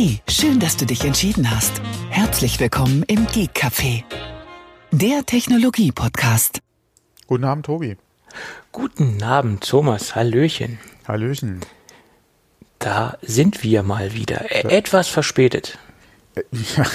[0.00, 1.82] Hey, schön, dass du dich entschieden hast.
[2.08, 4.04] Herzlich willkommen im Geek Café,
[4.92, 6.60] der Technologie-Podcast.
[7.26, 7.96] Guten Abend, Tobi.
[8.70, 10.14] Guten Abend, Thomas.
[10.14, 10.78] Hallöchen.
[11.08, 11.62] Hallöchen.
[12.78, 14.48] Da sind wir mal wieder.
[14.52, 15.78] Äh, etwas verspätet.
[16.76, 16.86] Ja,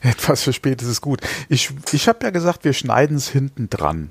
[0.00, 1.20] etwas verspätet ist gut.
[1.50, 4.10] Ich, ich habe ja gesagt, wir schneiden es hinten dran.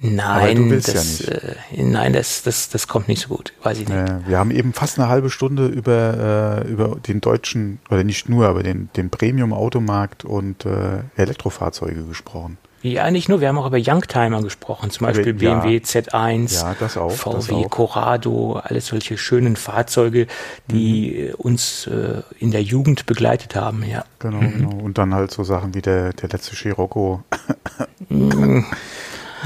[0.00, 3.52] Nein, das, ja Äh, nein, das, das, das kommt nicht so gut.
[3.62, 3.96] Weiß ich nicht.
[3.96, 8.28] Äh, wir haben eben fast eine halbe Stunde über, äh, über den deutschen, oder nicht
[8.28, 12.58] nur, aber den, den Premium-Automarkt und äh, Elektrofahrzeuge gesprochen.
[12.82, 15.58] Ja, nicht nur, wir haben auch über Youngtimer gesprochen, zum Beispiel ja.
[15.58, 17.66] BMW Z1, Ja, auch, VW.
[17.68, 20.26] Corrado, alles solche schönen Fahrzeuge,
[20.70, 21.34] die Mhm.
[21.36, 24.04] uns äh, in der Jugend begleitet haben, ja.
[24.20, 24.84] Genau, genau.
[24.84, 27.24] Und dann halt so Sachen wie der, der letzte Scirocco.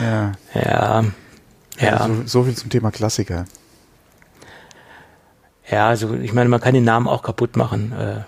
[0.02, 1.04] Ja, Ja,
[1.78, 3.44] ja, So, so viel zum Thema Klassiker.
[5.70, 7.92] ja, also ich meine, man kann den Namen auch kaputt machen.
[7.92, 8.22] Äh,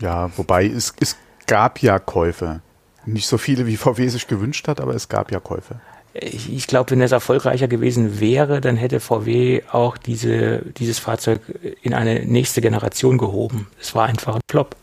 [0.00, 2.60] Ja, wobei es, es gab ja Käufe.
[3.04, 5.80] Nicht so viele, wie VW sich gewünscht hat, aber es gab ja Käufe.
[6.14, 11.40] Ich, ich glaube, wenn das erfolgreicher gewesen wäre, dann hätte VW auch diese, dieses Fahrzeug
[11.82, 13.68] in eine nächste Generation gehoben.
[13.80, 14.74] Es war einfach ein Plop.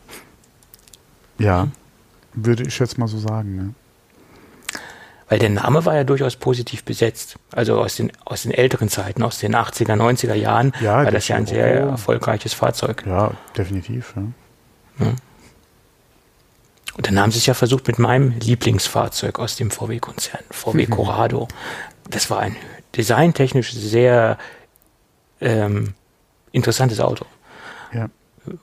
[1.39, 1.67] Ja,
[2.33, 3.55] würde ich jetzt mal so sagen.
[3.55, 3.73] Ne?
[5.27, 7.37] Weil der Name war ja durchaus positiv besetzt.
[7.51, 11.27] Also aus den, aus den älteren Zeiten, aus den 80er, 90er Jahren, Ja, war das
[11.27, 11.89] ja ein sehr Scirocco.
[11.91, 13.03] erfolgreiches Fahrzeug.
[13.07, 14.13] Ja, definitiv.
[14.99, 15.07] Ja.
[16.97, 21.47] Und dann haben sie es ja versucht mit meinem Lieblingsfahrzeug aus dem VW-Konzern, VW Corrado.
[22.09, 22.55] Das war ein
[22.95, 24.37] designtechnisch sehr
[25.41, 25.93] ähm,
[26.53, 27.25] interessantes Auto.
[27.91, 28.09] Ja.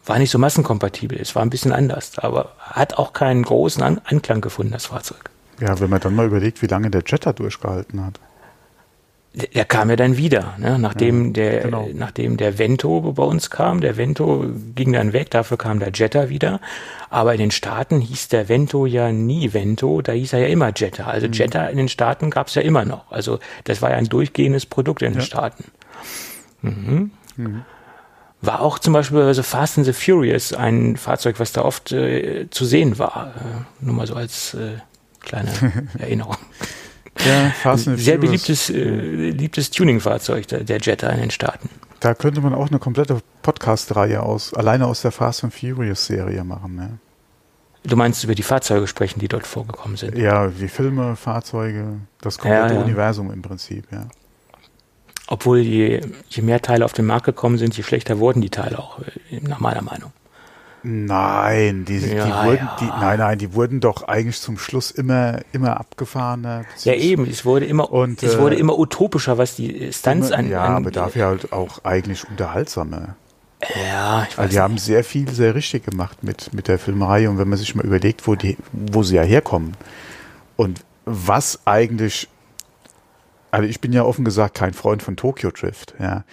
[0.07, 4.01] War nicht so massenkompatibel, es war ein bisschen anders, aber hat auch keinen großen An
[4.05, 5.29] Anklang gefunden, das Fahrzeug.
[5.61, 8.19] Ja, wenn man dann mal überlegt, wie lange der Jetta durchgehalten hat.
[9.35, 10.79] Der, der kam ja dann wieder, ne?
[10.79, 11.89] nachdem, der, genau.
[11.95, 13.81] nachdem der Vento bei uns kam.
[13.81, 14.45] Der Vento
[14.75, 16.61] ging dann weg, dafür kam der Jetta wieder.
[17.09, 20.73] Aber in den Staaten hieß der Vento ja nie Vento, da hieß er ja immer
[20.75, 21.05] Jetta.
[21.05, 21.33] Also Mhm.
[21.33, 23.11] Jetta in den Staaten gab es ja immer noch.
[23.11, 25.65] Also das war ja ein durchgehendes Produkt in den Staaten.
[26.61, 27.11] Mhm.
[28.43, 31.93] War auch zum Beispiel bei The Fast and the Furious ein Fahrzeug, was da oft
[31.93, 33.33] äh, zu sehen war.
[33.37, 34.79] Äh, nur mal so als äh,
[35.23, 35.51] kleine
[35.99, 36.37] Erinnerung.
[37.25, 41.69] Ja, Fast and Sehr beliebtes, äh, beliebtes Tuning-Fahrzeug, der, der Jetta in den Staaten.
[42.01, 46.75] Da könnte man auch eine komplette Podcast-Reihe aus, alleine aus der Fast and Furious-Serie machen.
[46.75, 46.99] Ne?
[47.85, 50.17] Du meinst über die Fahrzeuge sprechen, die dort vorgekommen sind.
[50.17, 52.85] Ja, wie Filme, Fahrzeuge, das komplette Ja, ja.
[52.85, 54.07] Universum im Prinzip, ja.
[55.29, 58.79] Obwohl je, je mehr Teile auf den Markt gekommen sind, je schlechter wurden die Teile
[58.79, 59.01] auch,
[59.31, 60.13] äh, nach meiner Meinung.
[60.85, 62.77] Nein, die, die Ja, wurden, ja.
[62.81, 66.65] die, nein, nein, die wurden doch eigentlich zum Schluss immer, immer abgefahrener.
[66.83, 70.49] Ja, eben, es wurde immer, Und, es äh, wurde immer utopischer, was die Stunts an,
[70.49, 73.17] Ja, an aber dafür halt auch eigentlich unterhaltsamer.
[73.63, 77.29] Ja, ich weiß Also die haben sehr viel, sehr richtig gemacht mit, mit der Filmerei.
[77.29, 79.77] Und wenn man sich mal überlegt, wo, die, wo sie ja herkommen
[80.57, 82.29] und was eigentlich,
[83.53, 86.25] also ich bin ja offen gesagt kein Freund von Tokyo Drift, ja,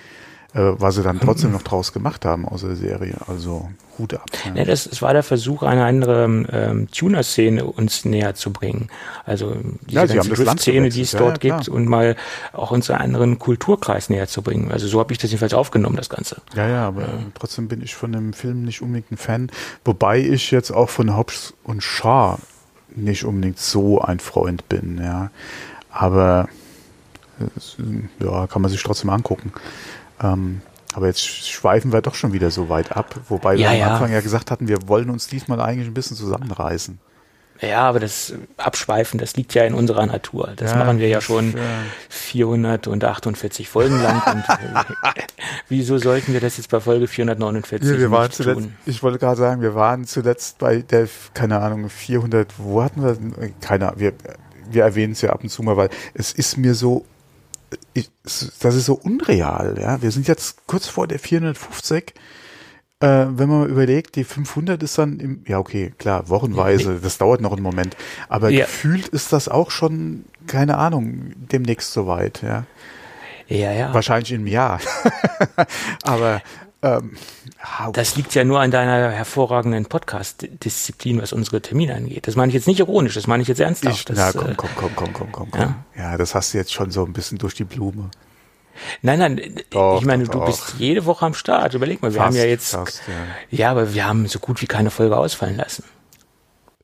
[0.53, 3.15] äh, was sie dann trotzdem noch draus gemacht haben aus der Serie.
[3.27, 4.25] Also Hut ab.
[4.45, 4.55] Ja.
[4.55, 8.89] Ja, das, das war der Versuch, eine andere ähm, Tuner-Szene uns näher zu bringen.
[9.25, 9.55] Also
[9.87, 11.11] diese Ja, ganze Drift-Szene, die es.
[11.11, 12.15] Ja, dort ja, gibt, und mal
[12.53, 14.71] auch uns einen anderen Kulturkreis näher zu bringen.
[14.71, 16.41] Also so habe ich das jedenfalls aufgenommen, das Ganze.
[16.55, 19.51] Ja, ja, aber trotzdem bin ich von dem Film nicht unbedingt ein Fan.
[19.85, 22.37] Wobei ich jetzt auch von Hobbs und Shaw
[22.95, 25.29] nicht unbedingt so ein Freund bin, ja.
[25.91, 26.47] Aber
[27.55, 27.77] es,
[28.19, 29.51] ja, kann man sich trotzdem angucken.
[30.21, 30.61] Ähm,
[30.93, 33.87] aber jetzt schweifen wir doch schon wieder so weit ab, wobei wir Ja, am ja.
[33.93, 36.99] Anfang ja gesagt hatten, wir wollen uns diesmal eigentlich ein bisschen zusammenreißen.
[37.61, 40.53] Ja, aber das Abschweifen, das liegt ja in unserer Natur.
[40.55, 41.59] Das Ja, machen wir ja schon ja.
[42.07, 44.21] 448 Folgen lang.
[44.33, 44.43] und
[45.69, 48.73] wieso sollten wir das jetzt bei Folge 449 Ja, wir waren nicht zuletzt, tun?
[48.85, 53.17] ich wollte gerade sagen, wir waren zuletzt bei der, keine Ahnung, 400, wo hatten wir,
[53.61, 54.13] keine Ahnung, wir,
[54.71, 57.05] wir erwähnen es ja ab und zu mal, weil es ist mir so,
[57.93, 60.01] ich, das ist so unreal, ja.
[60.01, 62.13] Wir sind jetzt kurz vor der 450,
[63.01, 67.41] äh, wenn man überlegt, die 500 ist dann im, ja okay, klar, wochenweise, das dauert
[67.41, 67.95] noch einen Moment,
[68.27, 68.65] aber Ja.
[68.65, 72.65] gefühlt ist das auch schon, keine Ahnung, demnächst soweit, ja.
[73.47, 73.93] Ja, ja.
[73.93, 74.79] Wahrscheinlich im Jahr.
[76.03, 76.41] aber,
[76.81, 77.17] ähm,
[77.93, 82.27] Das liegt ja nur an deiner hervorragenden Podcast-Disziplin, was unsere Termine angeht.
[82.27, 83.95] Das meine ich jetzt nicht ironisch, das meine ich jetzt ernsthaft.
[83.97, 85.61] Ich, das, na, komm, äh, komm, komm, komm, komm, komm, komm.
[85.61, 85.75] ja.
[85.95, 86.17] Ja.
[86.17, 88.09] das hast du jetzt schon so ein bisschen durch die Blume.
[89.01, 90.45] Nein, nein, Doch, ich meine, doch, du doch.
[90.45, 91.73] bist jede Woche am Start.
[91.73, 93.57] Überleg mal, wir Fast, haben ja jetzt, fast, ja.
[93.57, 95.83] ja, aber wir haben so gut wie keine Folge ausfallen lassen.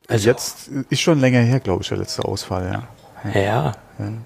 [0.08, 2.70] Also Jetzt ist schon länger her, glaube ich, der letzte Ausfall,
[3.24, 3.32] ja.
[3.32, 3.72] Ja, ja.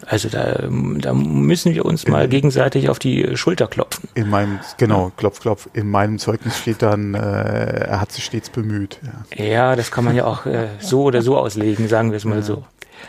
[0.07, 4.09] Also da, da müssen wir uns mal gegenseitig auf die Schulter klopfen.
[4.15, 5.69] In meinem, genau, klopf, klopf.
[5.73, 8.99] In meinem Zeugnis steht dann, äh, er hat sich stets bemüht.
[9.37, 12.25] Ja, ja das kann man ja auch äh, so oder so auslegen, sagen wir es
[12.25, 12.43] mal ja.
[12.43, 12.65] so.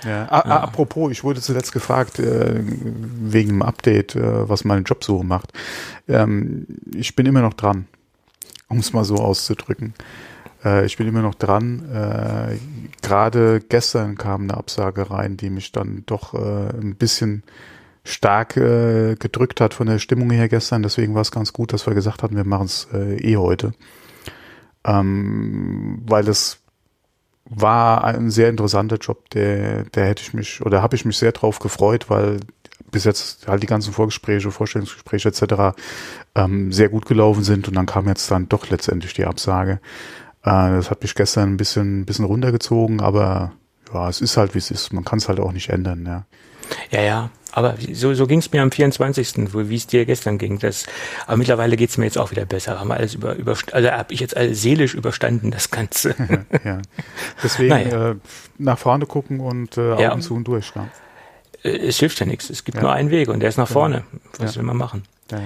[0.06, 0.25] Ja.
[0.30, 0.60] A ja.
[0.62, 5.54] Apropos, ich wurde zuletzt gefragt, äh, wegen dem Update, äh, was meine Jobsuche macht.
[6.07, 7.88] Ähm, ich bin immer noch dran,
[8.68, 9.94] um es mal so auszudrücken.
[10.63, 11.90] Äh, ich bin immer noch dran.
[11.92, 12.58] Äh,
[13.02, 17.44] Gerade gestern kam eine Absage rein, die mich dann doch äh, ein bisschen
[18.04, 20.84] stark äh, gedrückt hat von der Stimmung her gestern.
[20.84, 23.74] Deswegen war es ganz gut, dass wir gesagt hatten, wir machen es äh, eh heute.
[24.84, 26.60] Ähm, weil es
[27.46, 31.34] war ein sehr interessanter Job, der, der hätte ich mich oder habe ich mich sehr
[31.34, 32.40] drauf gefreut, weil
[32.92, 35.78] bis jetzt halt die ganzen Vorgespräche, Vorstellungsgespräche etc.
[36.36, 39.80] Ähm, sehr gut gelaufen sind und dann kam jetzt dann doch letztendlich die Absage.
[40.44, 43.54] Äh, das hat mich gestern ein bisschen, ein bisschen runtergezogen, aber
[43.94, 44.94] ja, es ist halt, wie es ist.
[44.94, 46.26] Man kann es halt auch nicht ändern, ja.
[46.90, 47.30] Ja, ja.
[47.54, 50.60] Aber so, so ging es mir am 24., wie es dir gestern ging.
[50.60, 50.86] Das,
[51.28, 52.80] aber mittlerweile geht es mir jetzt auch wieder besser.
[52.80, 56.16] Haben wir alles über, über also habe ich jetzt alles seelisch überstanden, das Ganze.
[56.64, 56.82] ja.
[57.44, 58.12] Deswegen naja.
[58.12, 58.16] äh,
[58.58, 60.20] nach vorne gucken und äh, Augen ja.
[60.20, 60.72] zu und durch.
[60.76, 60.88] Ja.
[61.64, 62.50] Äh, es hilft ja nichts.
[62.50, 62.84] Es gibt ja.
[62.84, 64.06] nur einen Weg und der ist nach vorne.
[64.38, 65.04] Was will man machen?
[65.30, 65.42] Ja,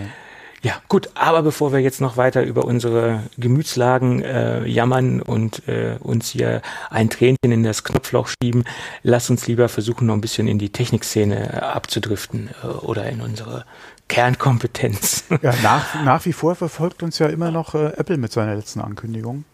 [0.66, 0.82] ja.
[0.88, 6.30] Gut, aber bevor wir jetzt noch weiter über unsere Gemütslagen äh, jammern und äh, uns
[6.30, 8.64] hier ein Tränchen in das Knopfloch schieben,
[9.04, 13.22] lass uns lieber versuchen, noch ein bisschen in die Technikszene äh, abzudriften äh, oder in
[13.22, 13.66] unsere
[14.08, 15.26] Kernkompetenz.
[15.44, 18.82] Ja, nach, nach wie vor verfolgt uns ja immer noch äh, Apple mit seiner letzten
[18.82, 19.46] Ankündigung.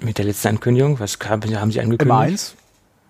[0.00, 0.98] Mit der letzten Ankündigung?
[0.98, 2.04] Was haben Sie angekündigt?
[2.04, 2.54] M1?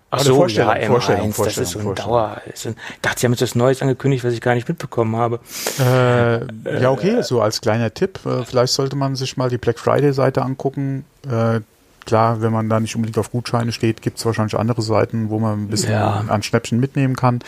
[0.09, 2.41] Ach so, Vorstellung, ja, M1, Vorstellung, Vorstellung, das ist so ein Dauer.
[2.53, 2.63] Ich
[3.01, 5.41] dachte, Sie haben jetzt was Neues angekündigt, was ich gar nicht mitbekommen habe.
[5.79, 8.19] Äh, ja, okay, so als kleiner Tipp.
[8.25, 11.03] Äh, vielleicht sollte man sich mal die Black Friday-Seite angucken.
[11.29, 11.59] Äh,
[12.05, 15.39] klar, wenn man da nicht unbedingt auf Gutscheine steht, gibt es wahrscheinlich andere Seiten, wo
[15.39, 16.23] man ein bisschen ja.
[16.25, 17.41] an Schnäppchen mitnehmen kann.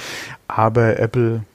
[0.50, 1.46] Aber Apple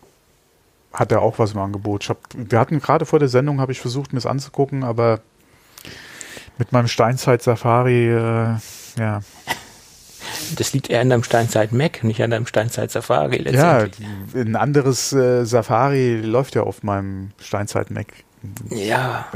[0.94, 2.08] hat ja auch was im Angebot.
[2.08, 5.20] Hab, wir hatten gerade vor der Sendung, habe ich versucht, mir das anzugucken, aber
[6.56, 8.56] mit meinem Steinzeit-Safari, äh,
[8.98, 9.20] ja
[10.56, 13.86] das liegt eher an deinem Steinzeit Mac, nicht an deinem Steinzeit Safari Ja,
[14.34, 18.06] ein anderes äh, Safari läuft ja auf meinem Steinzeit Mac.
[18.70, 19.26] Ja.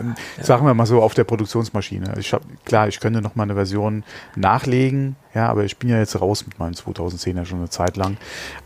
[0.40, 2.14] Sagen wir mal so auf der Produktionsmaschine.
[2.18, 4.04] Ich hab, klar, ich könnte noch mal eine Version
[4.36, 8.18] nachlegen, ja, aber ich bin ja jetzt raus mit meinem 2010er schon eine Zeit lang.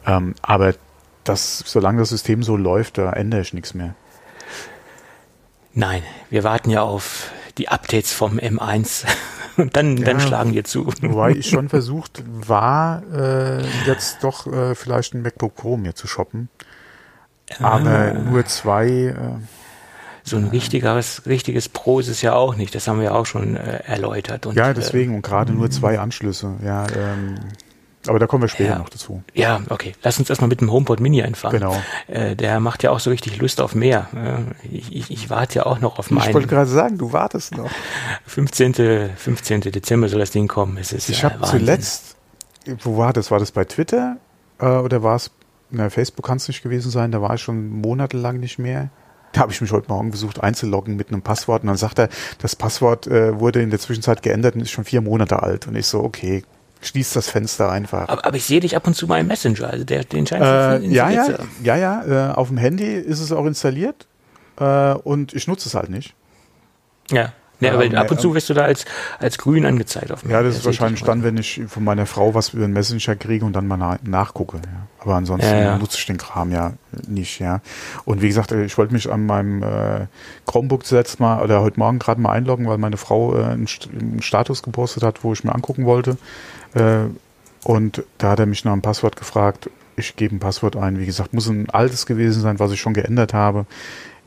[0.06, 0.74] Ähm, aber
[1.24, 3.94] das, solange das System so läuft, da ändere ich nichts mehr.
[5.74, 9.04] Nein, wir warten ja auf die Updates vom M1.
[9.56, 10.86] Und dann, ja, dann schlagen wir zu.
[10.86, 16.06] Wobei ich schon versucht war, äh, jetzt doch äh, vielleicht ein MacBook Pro mir zu
[16.06, 16.48] shoppen.
[17.60, 18.12] Aber ah.
[18.14, 18.88] nur zwei.
[18.88, 19.14] Äh,
[20.24, 22.74] so ein richtiges, richtiges Pro ist es ja auch nicht.
[22.74, 24.46] Das haben wir auch schon äh, erläutert.
[24.46, 25.16] Und, ja, deswegen.
[25.16, 26.54] und gerade nur zwei Anschlüsse.
[26.64, 27.40] Ja, ähm,
[28.08, 28.78] aber da kommen wir später ja.
[28.78, 29.22] noch dazu.
[29.34, 29.92] Ja, okay.
[30.02, 31.52] Lass uns erstmal mit dem HomePod Mini einfahren.
[31.52, 31.76] Genau.
[32.08, 34.08] Äh, der macht ja auch so richtig Lust auf mehr.
[34.14, 36.28] Äh, ich, ich, ich warte ja auch noch auf meinen.
[36.28, 37.70] Ich wollte gerade sagen, du wartest noch.
[38.26, 39.10] 15.
[39.16, 39.60] 15.
[39.60, 40.76] Dezember soll das Ding kommen.
[40.78, 42.16] Es ist, ich habe zuletzt,
[42.80, 43.30] wo war das?
[43.30, 44.16] War das bei Twitter?
[44.58, 45.30] Äh, oder war es,
[45.70, 48.90] na, Facebook kann es nicht gewesen sein, da war ich schon monatelang nicht mehr.
[49.32, 52.10] Da habe ich mich heute Morgen versucht einzuloggen mit einem Passwort und dann sagt er,
[52.38, 55.66] das Passwort äh, wurde in der Zwischenzeit geändert und ist schon vier Monate alt.
[55.66, 56.44] Und ich so, okay,
[56.82, 58.08] schließt das Fenster einfach.
[58.08, 60.42] Aber, aber ich sehe dich ab und zu mal im Messenger, also der, den scheint
[60.42, 61.26] äh, ja, ja,
[61.62, 64.06] ja, ja, äh, auf dem Handy ist es auch installiert
[64.58, 66.14] äh, und ich nutze es halt nicht.
[67.10, 67.32] Ja.
[67.62, 68.84] Ja, aber ab und zu wirst du da als,
[69.18, 72.50] als grün angezeigt auf Ja, das ist wahrscheinlich dann, wenn ich von meiner Frau was
[72.50, 74.58] über den Messenger kriege und dann mal na nachgucke.
[74.58, 74.86] Ja.
[74.98, 75.78] Aber ansonsten ja, ja.
[75.78, 76.74] nutze ich den Kram ja
[77.08, 77.60] nicht, ja.
[78.04, 80.06] Und wie gesagt, ich wollte mich an meinem äh,
[80.46, 83.66] Chromebook zuletzt mal oder heute Morgen gerade mal einloggen, weil meine Frau äh, einen,
[83.98, 86.18] einen Status gepostet hat, wo ich mir angucken wollte.
[86.74, 87.06] Äh,
[87.64, 89.70] und da hat er mich nach einem Passwort gefragt.
[89.96, 90.98] Ich gebe ein Passwort ein.
[90.98, 93.66] Wie gesagt, muss ein altes gewesen sein, was ich schon geändert habe.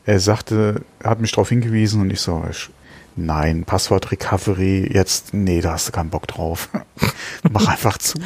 [0.04, 2.70] Er sagte, hat mich darauf hingewiesen und ich so, ich,
[3.16, 6.68] nein, Passwort Recovery, jetzt, nee, da hast du keinen Bock drauf.
[7.50, 8.18] Mach einfach zu.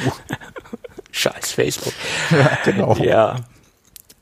[1.11, 1.93] Scheiß Facebook.
[2.31, 2.95] Ja, genau.
[2.97, 3.35] Ja.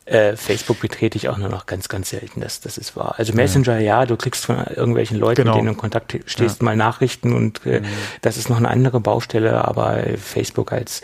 [0.06, 3.16] Äh, Facebook betrete ich auch nur noch ganz, ganz selten, das, das ist wahr.
[3.18, 5.52] Also Messenger, ja, ja du kriegst von irgendwelchen Leuten, genau.
[5.52, 6.66] mit denen du in Kontakt stehst, ja.
[6.66, 7.86] mal Nachrichten und äh, mhm.
[8.22, 11.04] das ist noch eine andere Baustelle, aber Facebook als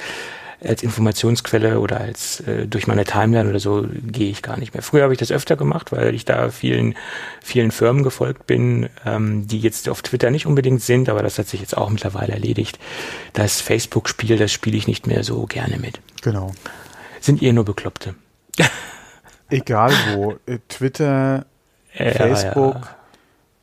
[0.65, 4.83] als Informationsquelle oder als äh, durch meine Timeline oder so gehe ich gar nicht mehr.
[4.83, 6.95] Früher habe ich das öfter gemacht, weil ich da vielen
[7.41, 11.47] vielen Firmen gefolgt bin, ähm, die jetzt auf Twitter nicht unbedingt sind, aber das hat
[11.47, 12.79] sich jetzt auch mittlerweile erledigt.
[13.33, 15.99] Das Facebook-Spiel, das spiele ich nicht mehr so gerne mit.
[16.21, 16.53] Genau.
[17.21, 18.15] Sind ihr nur Bekloppte?
[19.49, 20.35] Egal wo.
[20.45, 21.45] Äh, Twitter,
[21.93, 22.75] ja, Facebook.
[22.75, 22.95] Ja.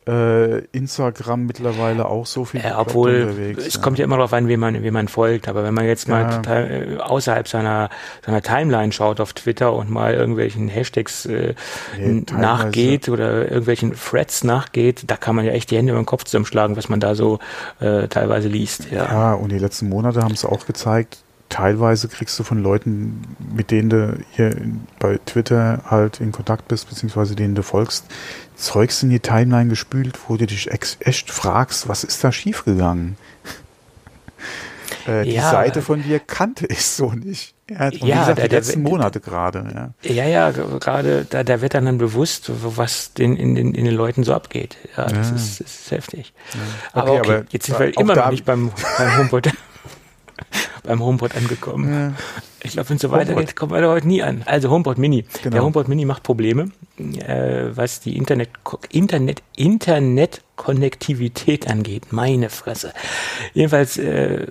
[0.07, 2.61] Äh, Instagram mittlerweile auch so viel.
[2.61, 3.81] Ja, obwohl es ja.
[3.81, 5.47] kommt ja immer darauf an, wie man, wie man folgt.
[5.47, 6.37] Aber wenn man jetzt mal ja.
[6.37, 7.89] total, äh, außerhalb seiner,
[8.25, 11.53] seiner Timeline schaut auf Twitter und mal irgendwelchen Hashtags äh,
[11.97, 16.05] nee, nachgeht oder irgendwelchen Threads nachgeht, da kann man ja echt die Hände über den
[16.05, 17.39] Kopf zusammenschlagen, was man da so
[17.79, 18.91] äh, teilweise liest.
[18.91, 19.05] Ja.
[19.05, 23.21] ja, und die letzten Monate haben es auch gezeigt, teilweise kriegst du von Leuten,
[23.55, 24.55] mit denen du hier
[24.97, 28.05] bei Twitter halt in Kontakt bist, beziehungsweise denen du folgst,
[28.55, 33.17] Zeugs in die Timeline gespült, wo du dich echt fragst, was ist da schiefgegangen?
[35.07, 37.53] äh, die ja, Seite von dir kannte ich so nicht.
[37.69, 39.93] Ja, und ja, gesagt, der, die letzten der, Monate gerade.
[40.03, 43.85] Ja, ja, ja gerade da, da wird dann, dann bewusst, was den, in, den, in
[43.85, 44.77] den Leuten so abgeht.
[44.97, 45.35] Ja, das, ja.
[45.35, 46.33] Ist, das ist heftig.
[46.49, 49.49] Okay, aber, okay, aber jetzt sind wir immer noch nicht beim, beim HomePod.
[50.83, 51.93] beim HomePod angekommen.
[51.93, 52.13] Ja.
[52.65, 54.43] Ich glaube, wenn es so weitergeht, kommen wir da heute nie an.
[54.45, 55.25] Also HomePod Mini.
[55.41, 55.53] Genau.
[55.53, 58.49] Der HomePod Mini macht Probleme, äh, was die Internet,
[58.89, 62.13] Internet, Internet Konnektivität angeht.
[62.13, 62.93] Meine Fresse.
[63.53, 64.45] Jedenfalls äh,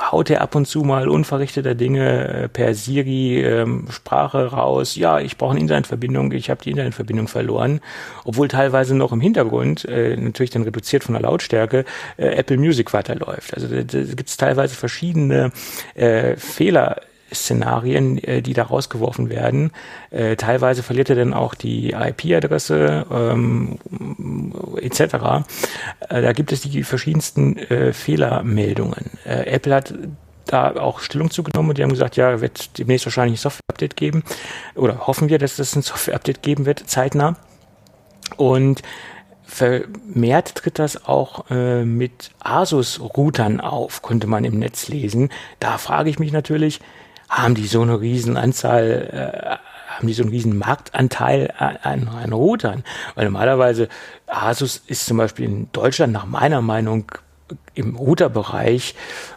[0.00, 4.96] haut er ab und zu mal unverrichteter Dinge äh, per Siri ähm, Sprache raus.
[4.96, 7.80] Ja, ich brauche eine Internetverbindung, ich habe die Internetverbindung verloren.
[8.24, 11.84] Obwohl teilweise noch im Hintergrund, äh, natürlich dann reduziert von der Lautstärke,
[12.16, 13.52] äh, Apple Music weiterläuft.
[13.52, 15.52] Also da, da gibt es teilweise verschiedene
[15.94, 17.00] äh, Fehler
[17.34, 19.72] Szenarien, äh, die da rausgeworfen werden.
[20.10, 23.78] Äh, teilweise verliert er dann auch die IP-Adresse ähm,
[24.80, 25.00] etc.
[26.08, 29.10] Äh, da gibt es die verschiedensten äh, Fehlermeldungen.
[29.24, 29.94] Apple hat
[30.46, 34.22] da auch Stellung zugenommen und die haben gesagt, ja, wird demnächst wahrscheinlich ein Software-Update geben
[34.74, 37.36] oder hoffen wir, dass es ein Software-Update geben wird, zeitnah.
[38.36, 38.82] Und
[39.46, 45.30] vermehrt tritt das auch äh, mit Asus-Routern auf, konnte man im Netz lesen.
[45.60, 46.80] Da frage ich mich natürlich,
[47.28, 52.32] haben die so eine riesen Anzahl, äh, haben die so einen riesen Marktanteil an, an
[52.32, 52.84] Routern?
[53.14, 53.88] Weil normalerweise
[54.26, 57.12] Asus ist zum Beispiel in Deutschland nach meiner Meinung
[57.74, 58.94] im Routerbereich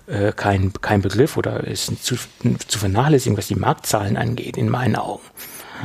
[0.08, 2.16] äh, kein, kein Begriff oder ist zu,
[2.68, 5.24] zu vernachlässigen, was die Marktzahlen angeht, in meinen Augen.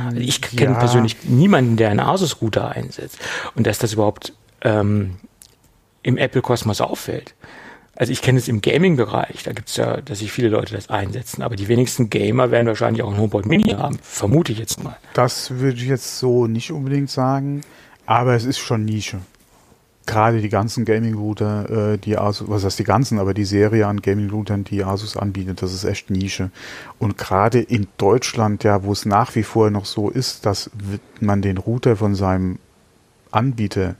[0.05, 0.79] Also ich kenne ja.
[0.79, 3.19] persönlich niemanden, der einen Asus-Router einsetzt.
[3.55, 5.17] Und dass das überhaupt ähm,
[6.03, 7.35] im Apple-Kosmos auffällt.
[7.95, 10.89] Also ich kenne es im Gaming-Bereich, da gibt es ja, dass sich viele Leute das
[10.89, 14.83] einsetzen, aber die wenigsten Gamer werden wahrscheinlich auch ein HomePod Mini haben, vermute ich jetzt
[14.83, 14.97] mal.
[15.13, 17.61] Das würde ich jetzt so nicht unbedingt sagen,
[18.07, 19.19] aber es ist schon Nische.
[20.05, 24.01] Gerade die ganzen Gaming-Router, äh, die Asus, was heißt die ganzen, aber die Serie an
[24.01, 26.51] Gaming-Routern, die Asus anbietet, das ist echt Nische.
[26.99, 30.69] Und gerade in Deutschland, ja, wo es nach wie vor noch so ist, dass
[31.21, 32.59] man den Router von seinem
[33.31, 33.95] Anbieter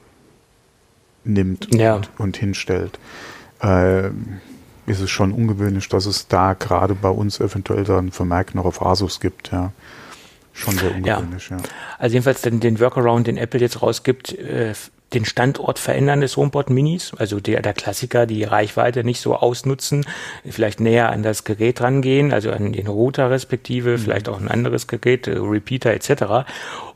[1.23, 1.95] nimmt ja.
[1.95, 2.99] und, und hinstellt
[3.63, 4.09] äh,
[4.85, 8.85] ist es schon ungewöhnlich, dass es da gerade bei uns eventuell dann Vermerk noch auf
[8.85, 9.71] Asus gibt, ja.
[10.55, 11.57] Schon sehr ungewöhnlich, ja.
[11.57, 11.63] ja.
[11.97, 14.73] Also jedenfalls den, den Workaround, den Apple jetzt rausgibt, äh,
[15.13, 20.05] den Standort verändern des HomePod Minis, also der, der Klassiker, die Reichweite nicht so ausnutzen,
[20.49, 23.97] vielleicht näher an das Gerät rangehen, also an den Router respektive, mhm.
[23.97, 26.45] vielleicht auch ein anderes Gerät, äh, Repeater etc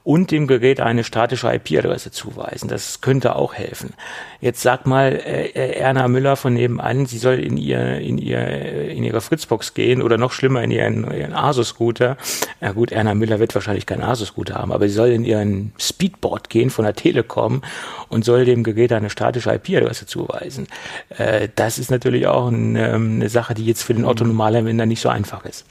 [0.07, 2.69] und dem Gerät eine statische IP-Adresse zuweisen.
[2.69, 3.93] Das könnte auch helfen.
[4.39, 8.87] Jetzt sag mal äh, äh, Erna Müller von nebenan, sie soll in ihr in ihr
[8.89, 12.15] in ihre Fritzbox gehen oder noch schlimmer in ihren, ihren Asus-Router.
[12.61, 16.49] Ja gut, Erna Müller wird wahrscheinlich keinen Asus-Router haben, aber sie soll in ihren Speedboard
[16.49, 17.61] gehen von der Telekom
[18.07, 20.69] und soll dem Gerät eine statische IP-Adresse zuweisen.
[21.17, 25.01] Äh, das ist natürlich auch ein, ähm, eine Sache, die jetzt für den Autonomalanwender nicht
[25.01, 25.65] so einfach ist.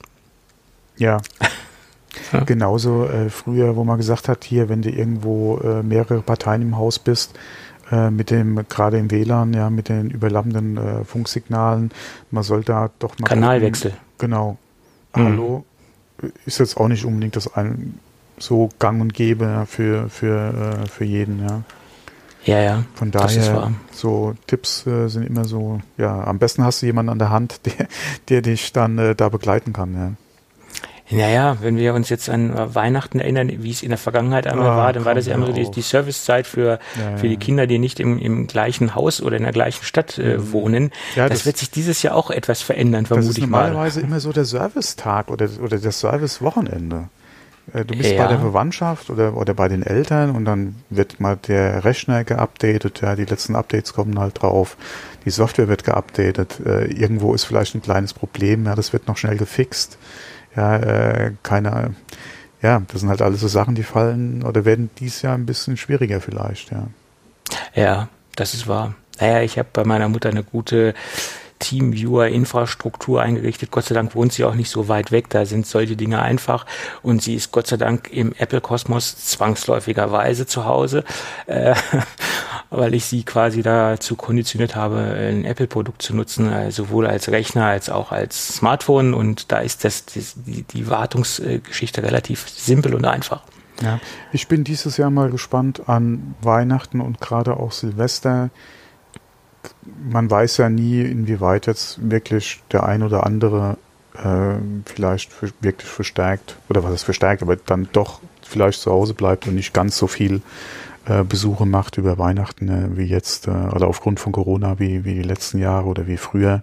[0.99, 1.23] Ja.
[2.33, 2.45] Ja.
[2.45, 6.77] Genauso äh, früher, wo man gesagt hat, hier, wenn du irgendwo äh, mehrere Parteien im
[6.77, 7.39] Haus bist,
[7.91, 11.91] äh, mit dem, gerade im WLAN, ja, mit den überlappenden äh, Funksignalen,
[12.31, 13.27] man soll da doch mal.
[13.27, 13.93] Kanalwechsel.
[13.93, 14.07] Gucken.
[14.19, 14.59] Genau.
[15.15, 15.25] Mhm.
[15.25, 15.65] Hallo.
[16.47, 18.01] Ist jetzt auch nicht unbedingt das ein,
[18.39, 21.63] so gang und gäbe ja, für, für, äh, für jeden, ja.
[22.45, 22.85] Ja, ja.
[22.95, 27.19] Von daher, so Tipps äh, sind immer so, ja, am besten hast du jemanden an
[27.19, 27.89] der Hand, der,
[28.29, 30.13] der dich dann äh, da begleiten kann, ja.
[31.11, 34.77] Naja, wenn wir uns jetzt an Weihnachten erinnern, wie es in der Vergangenheit einmal ah,
[34.77, 37.67] war, dann war das ja immer so die, die Servicezeit für, ja, für die Kinder,
[37.69, 40.53] die nicht im, im gleichen Haus oder in der gleichen Stadt äh, mhm.
[40.53, 40.91] wohnen.
[41.15, 43.59] Ja, das, das, wird sich dieses Jahr auch etwas verändern, vermute ich mal.
[43.59, 47.09] Das ist normalerweise immer so der Servicetag oder, oder das Servicewochenende.
[47.73, 48.25] Äh, du bist ja.
[48.25, 53.01] bei der Verwandtschaft oder, oder bei den Eltern und dann wird mal der Rechner geupdatet,
[53.03, 54.77] ja, die letzten Updates kommen halt drauf,
[55.25, 59.17] die Software wird geupdatet, äh, irgendwo ist vielleicht ein kleines Problem, ja, das wird noch
[59.17, 59.99] schnell gefixt
[60.57, 61.95] ja, äh, keine,
[62.63, 65.77] ja, das sind halt alles so Sachen, die fallen oder werden dies Jahr ein bisschen
[65.77, 66.89] schwieriger vielleicht, ja.
[67.75, 68.95] Ja, das ist wahr.
[69.21, 70.95] Naja, ich habe bei meiner Mutter eine gute
[71.59, 73.71] Teamviewer-Infrastruktur eingerichtet.
[73.71, 76.67] Gott sei Dank wohnt sie auch nicht so weit weg, da sind solche Dinge einfach
[77.03, 81.05] und sie ist Gott sei Dank im Apple-Kosmos zwangsläufigerweise zu Hause.
[81.47, 81.75] Äh,
[82.71, 87.67] weil ich sie quasi dazu konditioniert habe, ein Apple-Produkt zu nutzen, also sowohl als Rechner
[87.67, 89.15] als auch als Smartphone.
[89.15, 93.43] Und da ist das, die, die Wartungsgeschichte relativ simpel und einfach.
[93.83, 94.01] Ja,
[94.33, 98.51] ich bin dieses Jahr mal gespannt an Weihnachten und gerade auch Silvester.
[100.11, 103.77] Man weiß ja nie, inwieweit jetzt wirklich der ein oder andere
[104.15, 104.55] äh,
[104.85, 109.47] vielleicht für, wirklich verstärkt, oder was ist verstärkt, aber dann doch vielleicht zu Hause bleibt
[109.47, 110.43] und nicht ganz so viel
[111.07, 115.15] äh, Besuche macht über Weihnachten äh, wie jetzt, äh, oder aufgrund von Corona wie, wie
[115.15, 116.63] die letzten Jahre oder wie früher.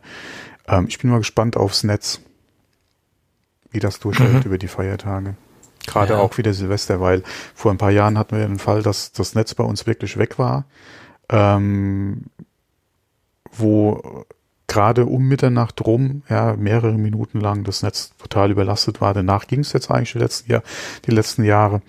[0.68, 2.22] Ähm, ich bin mal gespannt aufs Netz,
[3.72, 4.42] wie das durchhält mhm.
[4.42, 5.36] über die Feiertage.
[5.86, 6.20] Gerade ja.
[6.20, 9.54] auch wieder Silvester, weil vor ein paar Jahren hatten wir den Fall, dass das Netz
[9.54, 10.66] bei uns wirklich weg war,
[11.30, 12.26] ähm,
[13.58, 14.26] wo
[14.68, 19.14] gerade um Mitternacht rum, ja, mehrere Minuten lang das Netz total überlastet war.
[19.14, 20.64] Danach ging es jetzt eigentlich die letzten, Jahr,
[21.06, 21.82] die letzten Jahre.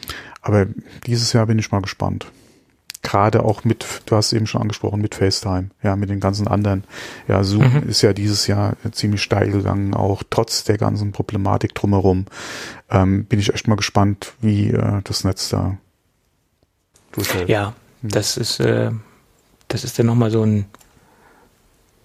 [0.42, 0.66] Aber
[1.06, 2.26] dieses Jahr bin ich mal gespannt.
[3.02, 6.84] Gerade auch mit, du hast eben schon angesprochen, mit FaceTime, ja, mit den ganzen anderen.
[7.28, 7.88] Ja, Zoom mhm.
[7.88, 12.26] ist ja dieses Jahr ziemlich steil gegangen, auch trotz der ganzen Problematik drumherum.
[12.90, 15.78] Ähm, bin ich echt mal gespannt, wie äh, das Netz da
[17.12, 17.48] durchhält.
[17.48, 18.08] Ja, mhm.
[18.08, 18.90] das ist, äh,
[19.68, 20.66] das ist dann nochmal so ein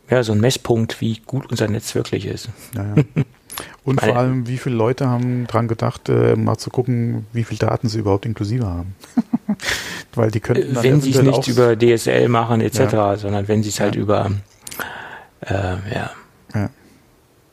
[0.10, 2.50] ja, so ein Messpunkt, wie gut unser Netz wirklich ist.
[2.76, 3.04] Ja, ja.
[3.84, 7.58] Und vor allem, wie viele Leute haben dran gedacht, äh, mal zu gucken, wie viel
[7.58, 8.96] Daten sie überhaupt inklusive haben.
[10.16, 13.18] Weil die könnten Wenn sie es nicht über DSL machen etc., ja.
[13.18, 14.32] sondern wenn sie es halt über
[15.42, 16.12] äh, ja.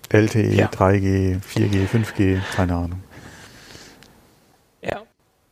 [0.09, 3.03] LTE, 3G, 4G, 5G, keine Ahnung.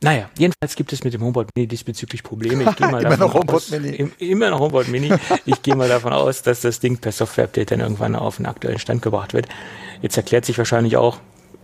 [0.01, 2.63] Naja, jedenfalls gibt es mit dem HomePod Mini diesbezüglich Probleme.
[2.63, 4.11] Ich gehe mal immer davon noch aus, Mini.
[4.19, 5.13] immer noch HomePod Mini.
[5.45, 8.79] Ich gehe mal davon aus, dass das Ding per Software-Update dann irgendwann auf den aktuellen
[8.79, 9.47] Stand gebracht wird.
[10.01, 11.19] Jetzt erklärt sich wahrscheinlich auch,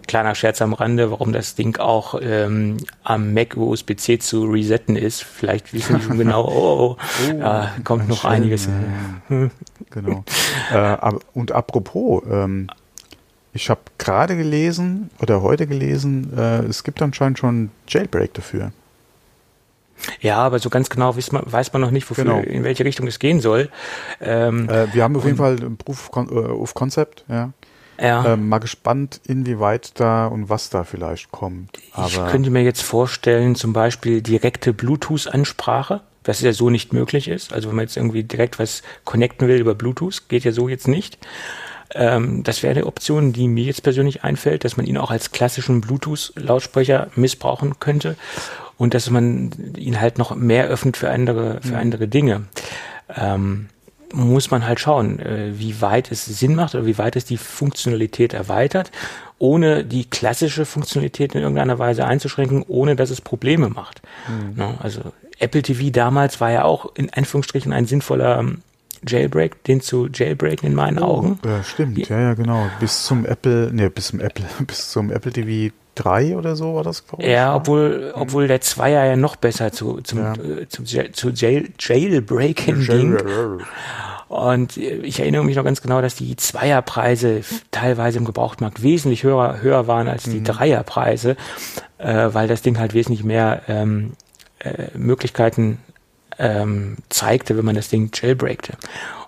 [0.07, 5.23] kleiner Scherz am Rande, warum das Ding auch ähm, am Mac USB-C zu resetten ist.
[5.23, 8.67] Vielleicht wissen die schon genau, oh, oh, oh äh, kommt noch schön, einiges.
[9.29, 9.49] Ja.
[9.89, 10.23] genau.
[10.73, 12.67] äh, und apropos, ähm,
[13.53, 18.71] ich habe gerade gelesen oder heute gelesen, äh, es gibt anscheinend schon Jailbreak dafür.
[20.19, 22.39] Ja, aber so ganz genau weiß man, weiß man noch nicht, wofür, genau.
[22.39, 23.69] in welche Richtung es gehen soll.
[24.19, 27.51] Ähm, äh, wir haben auf jeden Fall ein Proof of Concept, ja.
[27.99, 28.33] Ja.
[28.33, 31.77] Ähm, mal gespannt, inwieweit da und was da vielleicht kommt.
[31.93, 37.27] Aber ich könnte mir jetzt vorstellen, zum Beispiel direkte Bluetooth-Ansprache, was ja so nicht möglich
[37.27, 37.53] ist.
[37.53, 40.87] Also wenn man jetzt irgendwie direkt was connecten will über Bluetooth, geht ja so jetzt
[40.87, 41.19] nicht.
[41.93, 45.31] Ähm, das wäre eine Option, die mir jetzt persönlich einfällt, dass man ihn auch als
[45.31, 48.15] klassischen Bluetooth-Lautsprecher missbrauchen könnte
[48.77, 51.79] und dass man ihn halt noch mehr öffnet für andere, für mhm.
[51.79, 52.43] andere Dinge.
[53.15, 53.69] Ähm,
[54.13, 57.37] muss man halt schauen, äh, wie weit es Sinn macht oder wie weit es die
[57.37, 58.91] Funktionalität erweitert,
[59.39, 64.01] ohne die klassische Funktionalität in irgendeiner Weise einzuschränken, ohne dass es Probleme macht.
[64.27, 64.57] Mhm.
[64.57, 64.77] Ne?
[64.79, 65.01] Also
[65.39, 68.45] Apple TV damals war ja auch in Anführungsstrichen ein sinnvoller
[69.07, 71.39] Jailbreak, den zu jailbreaken in meinen oh, Augen.
[71.43, 72.67] Ja, stimmt, ja, ja, genau.
[72.79, 76.83] Bis zum Apple, ne, bis zum Apple, bis zum Apple TV 3 oder so war
[76.83, 77.29] das, glaube ich.
[77.29, 80.33] Ja, obwohl, obwohl der Zweier ja noch besser zu, zum, ja.
[80.33, 83.17] äh, zum zu Jail, Jailbreaken ging.
[84.29, 89.61] Und ich erinnere mich noch ganz genau, dass die Zweierpreise teilweise im Gebrauchtmarkt wesentlich höher,
[89.61, 90.45] höher waren als die mhm.
[90.45, 91.35] Dreierpreise,
[91.97, 94.13] äh, weil das Ding halt wesentlich mehr ähm,
[94.59, 95.79] äh, Möglichkeiten
[96.39, 98.77] ähm, zeigte, wenn man das Ding jailbreakte.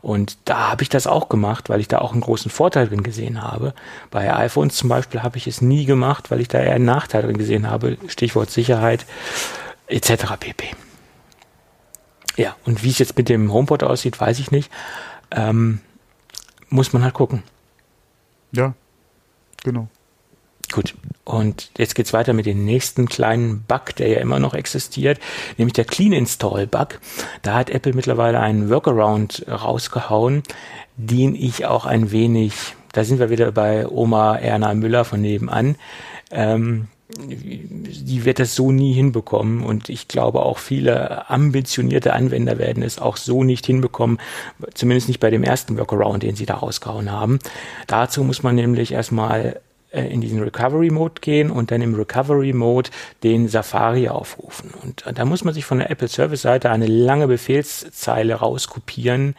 [0.02, 3.04] Und da habe ich das auch gemacht, weil ich da auch einen großen Vorteil drin
[3.04, 3.74] gesehen habe.
[4.12, 7.24] Bei iPhones zum Beispiel habe ich es nie gemacht, weil ich da eher einen Nachteil
[7.24, 7.98] drin gesehen habe.
[8.08, 9.06] Stichwort Sicherheit
[9.88, 10.36] etc.
[10.40, 10.72] pp.
[12.36, 14.72] Ja, und wie es jetzt mit dem HomePod aussieht, weiß ich nicht.
[15.32, 15.80] Ähm,
[16.70, 17.44] muss man halt gucken.
[18.52, 18.74] Ja,
[19.64, 19.88] genau.
[20.74, 25.20] Gut, und jetzt geht's weiter mit dem nächsten kleinen Bug, der ja immer noch existiert,
[25.58, 27.00] nämlich der Clean Install Bug.
[27.44, 30.42] Da hat Apple mittlerweile einen Workaround rausgehauen,
[30.98, 32.54] den ich auch ein wenig,
[32.92, 35.76] da sind wir wieder bei Oma Erna Müller von nebenan,
[36.32, 36.88] ähm,
[37.20, 42.98] die wird das so nie hinbekommen und ich glaube auch viele ambitionierte Anwender werden es
[42.98, 44.18] auch so nicht hinbekommen,
[44.74, 47.38] zumindest nicht bei dem ersten Workaround, den sie da rausgehauen haben.
[47.86, 49.62] Dazu muss man nämlich erstmal
[49.94, 52.90] äh, in diesen Recovery Mode gehen und dann im Recovery Mode
[53.24, 54.72] den Safari aufrufen.
[54.82, 59.36] Und da muss man sich von der Apple Service Seite eine lange Befehlszeile rauskopieren,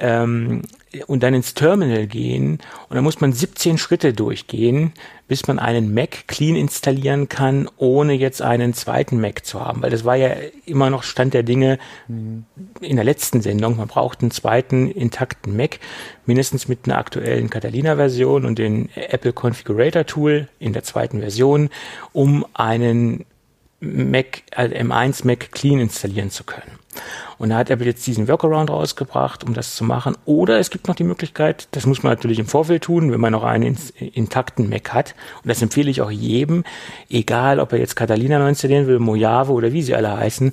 [0.00, 0.62] ähm,
[1.06, 2.58] und dann ins Terminal gehen
[2.88, 4.92] und dann muss man 17 Schritte durchgehen,
[5.28, 9.90] bis man einen Mac clean installieren kann, ohne jetzt einen zweiten Mac zu haben, weil
[9.90, 10.34] das war ja
[10.66, 13.76] immer noch Stand der Dinge in der letzten Sendung.
[13.76, 15.78] Man braucht einen zweiten intakten Mac,
[16.26, 21.70] mindestens mit einer aktuellen Catalina-Version und den Apple Configurator Tool in der zweiten Version,
[22.12, 23.24] um einen
[23.80, 26.78] Mac, also M1 Mac Clean installieren zu können.
[27.38, 30.16] Und da hat Apple jetzt diesen Workaround rausgebracht, um das zu machen.
[30.26, 33.32] Oder es gibt noch die Möglichkeit, das muss man natürlich im Vorfeld tun, wenn man
[33.32, 35.14] noch einen intakten Mac hat.
[35.42, 36.64] Und das empfehle ich auch jedem,
[37.08, 40.52] egal ob er jetzt Catalina neu installieren will, Mojave oder wie sie alle heißen,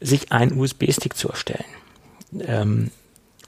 [0.00, 1.64] sich einen USB-Stick zu erstellen.
[2.46, 2.90] Ähm,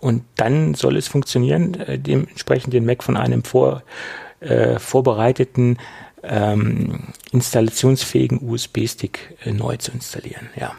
[0.00, 3.82] und dann soll es funktionieren, äh, dementsprechend den Mac von einem vor,
[4.40, 5.78] äh, vorbereiteten
[6.22, 10.48] ähm, installationsfähigen USB-Stick äh, neu zu installieren.
[10.56, 10.72] Ja,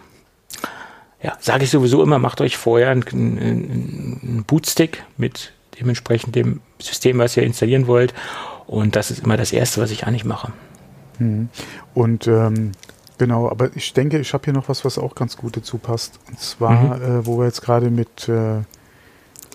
[1.21, 7.19] ja sage ich sowieso immer, macht euch vorher einen, einen Bootstick mit dementsprechend dem System,
[7.19, 8.13] was ihr installieren wollt.
[8.67, 10.51] Und das ist immer das Erste, was ich eigentlich mache.
[11.17, 11.49] Mhm.
[11.93, 12.73] Und ähm,
[13.17, 16.19] genau, aber ich denke, ich habe hier noch was, was auch ganz gut dazu passt.
[16.27, 17.03] Und zwar, mhm.
[17.03, 18.63] äh, wo wir jetzt gerade mit äh, äh,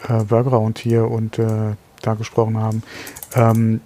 [0.08, 2.82] Workaround hier und äh, da gesprochen haben.
[3.34, 3.80] Ähm,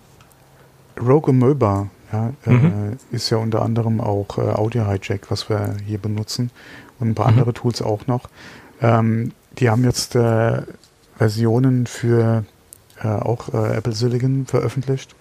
[1.01, 2.99] Rogue Amoeba ja, äh, mhm.
[3.13, 6.51] äh, ist ja unter anderem auch äh, Audio Hijack, was wir hier benutzen
[6.99, 7.39] und ein paar mhm.
[7.39, 8.29] andere Tools auch noch.
[8.81, 10.63] Ähm, die haben jetzt äh,
[11.17, 12.45] Versionen für
[13.03, 15.15] äh, auch äh, Apple Silicon veröffentlicht.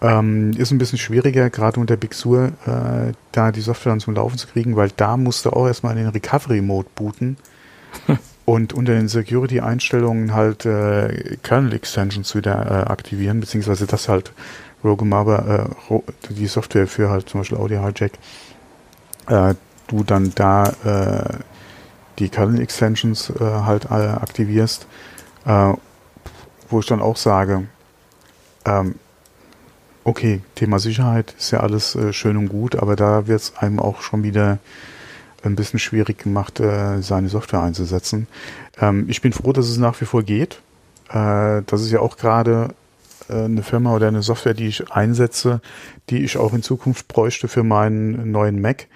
[0.00, 2.52] Ähm, ist ein bisschen schwieriger, gerade unter Big Sur,
[3.32, 6.04] da die Software dann zum Laufen zu kriegen, weil da musst du auch erstmal in
[6.04, 7.38] den Recovery-Mode booten.
[8.46, 10.60] und unter den Security-Einstellungen halt
[11.42, 14.32] Kernel-Extensions wieder aktivieren, beziehungsweise das halt
[14.86, 18.12] Rogue Mother, äh, die Software für halt zum Beispiel Audio Hijack,
[19.28, 19.54] äh,
[19.88, 21.38] du dann da äh,
[22.18, 24.86] die Kernel Extensions äh, halt alle aktivierst,
[25.44, 25.72] äh,
[26.68, 27.66] wo ich dann auch sage,
[28.64, 28.94] ähm,
[30.04, 33.80] okay, Thema Sicherheit ist ja alles äh, schön und gut, aber da wird es einem
[33.80, 34.58] auch schon wieder
[35.46, 38.26] ein bisschen schwierig gemacht, äh, seine Software einzusetzen.
[38.80, 40.60] Ähm, ich bin froh, dass es nach wie vor geht.
[41.08, 42.74] Äh, das ist ja auch gerade
[43.28, 45.60] äh, eine Firma oder eine Software, die ich einsetze,
[46.10, 48.86] die ich auch in Zukunft bräuchte für meinen neuen Mac.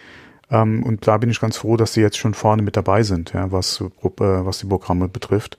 [0.51, 3.33] Ähm, und da bin ich ganz froh, dass sie jetzt schon vorne mit dabei sind,
[3.35, 5.59] was, was die Programme betrifft.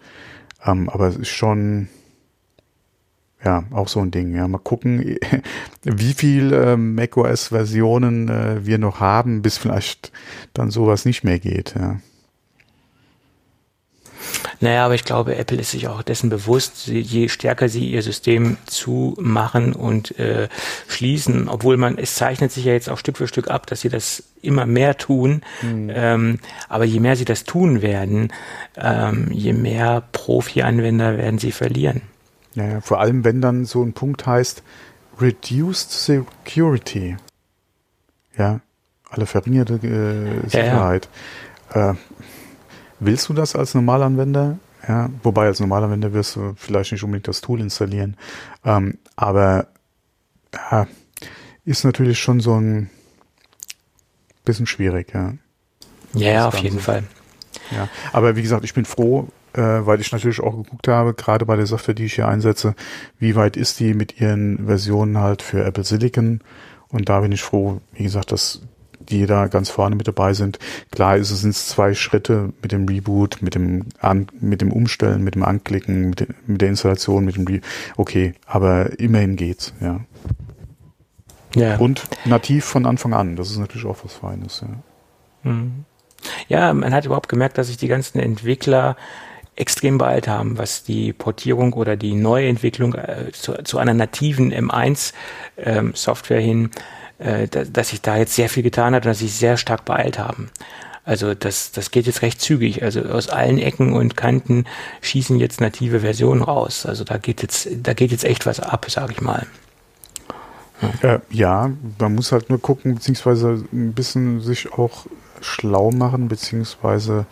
[0.66, 1.88] Ähm, aber es ist schon,
[3.44, 4.36] ja, auch so ein Ding.
[4.36, 5.18] Ja, mal gucken,
[5.84, 10.12] wie viel äh, macOS-Versionen äh, wir noch haben, bis vielleicht
[10.54, 11.74] dann sowas nicht mehr geht.
[11.76, 12.00] Ja.
[14.60, 18.58] Naja, aber ich glaube, Apple ist sich auch dessen bewusst, je stärker sie ihr System
[18.68, 20.50] zumachen und äh,
[20.88, 23.90] schließen, obwohl man, es zeichnet sich ja jetzt auch Stück für Stück ab, dass sie
[23.90, 25.42] das immer mehr tun.
[25.64, 25.92] Mhm.
[25.94, 28.32] Ähm, aber je mehr sie das tun werden,
[28.78, 32.02] ähm, je mehr Profi-Anwender werden sie verlieren.
[32.54, 34.64] Ja, ja, vor allem wenn dann so ein Punkt heißt,
[35.20, 37.18] Reduced Security.
[38.38, 38.62] Ja,
[39.10, 41.10] alle verringerte äh, Sicherheit.
[41.74, 41.92] Ja, ja.
[41.92, 41.96] Äh,
[43.04, 44.60] Willst du das als Normalanwender?
[44.88, 48.16] Ja, wobei als Normalanwender wirst du vielleicht nicht unbedingt das Tool installieren.
[48.64, 49.68] Ähm, aber
[50.54, 50.88] ja,
[51.66, 52.92] ist natürlich schon so ein
[54.46, 55.34] bisschen schwierig, ja.
[56.14, 57.04] Ja, ja auf jeden Fall.
[57.72, 61.46] Ja, aber wie gesagt, ich bin froh, äh, weil ich natürlich auch geguckt habe, gerade
[61.46, 62.76] bei der Software, die ich hier einsetze,
[63.20, 66.42] wie weit ist die mit ihren Versionen halt für Apple Silicon.
[66.90, 68.62] Und da bin ich froh, wie gesagt, dass
[69.10, 70.60] die da ganz vorne mit dabei sind.
[70.92, 75.24] Klar ist es sind zwei Schritte mit dem Reboot, mit dem An mit dem Umstellen,
[75.24, 77.62] mit dem Anklicken, mit, de mit der Installation, mit dem Re
[77.98, 80.02] okay, aber immerhin geht's, ja.
[81.56, 81.78] Ja.
[81.78, 85.50] Und nativ von Anfang an, das ist natürlich auch was Feines, ja.
[85.52, 85.86] Mhm.
[86.48, 88.96] Ja, man hat überhaupt gemerkt, dass sich die ganzen Entwickler
[89.62, 95.14] extrem beeilt haben, was die Portierung oder die Neuentwicklung äh, zu, zu, einer nativen M1
[95.58, 95.94] ähm,
[96.28, 96.72] hin
[97.20, 100.18] äh, dass sich da jetzt sehr viel getan hat und dass sich sehr stark beeilt
[100.18, 100.50] haben.
[101.04, 102.84] Also das, das geht jetzt recht zügig.
[102.84, 104.66] Also aus allen Ecken und Kanten
[105.02, 106.86] schießen jetzt native Versionen raus.
[106.86, 109.46] Also da geht jetzt, da geht jetzt echt was ab, sage ich mal.
[111.02, 115.06] Äh, ja, man muss halt nur gucken, beziehungsweise ein bisschen sich auch
[115.42, 117.26] schlau machen, beziehungsweise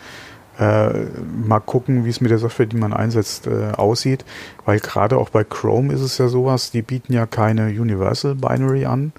[0.60, 1.06] äh,
[1.48, 4.26] mal gucken, wie es mit der Software, die man einsetzt, äh, aussieht.
[4.66, 8.86] Weil gerade auch bei Chrome ist es ja sowas, die bieten ja keine Universal Binary
[8.86, 9.14] an,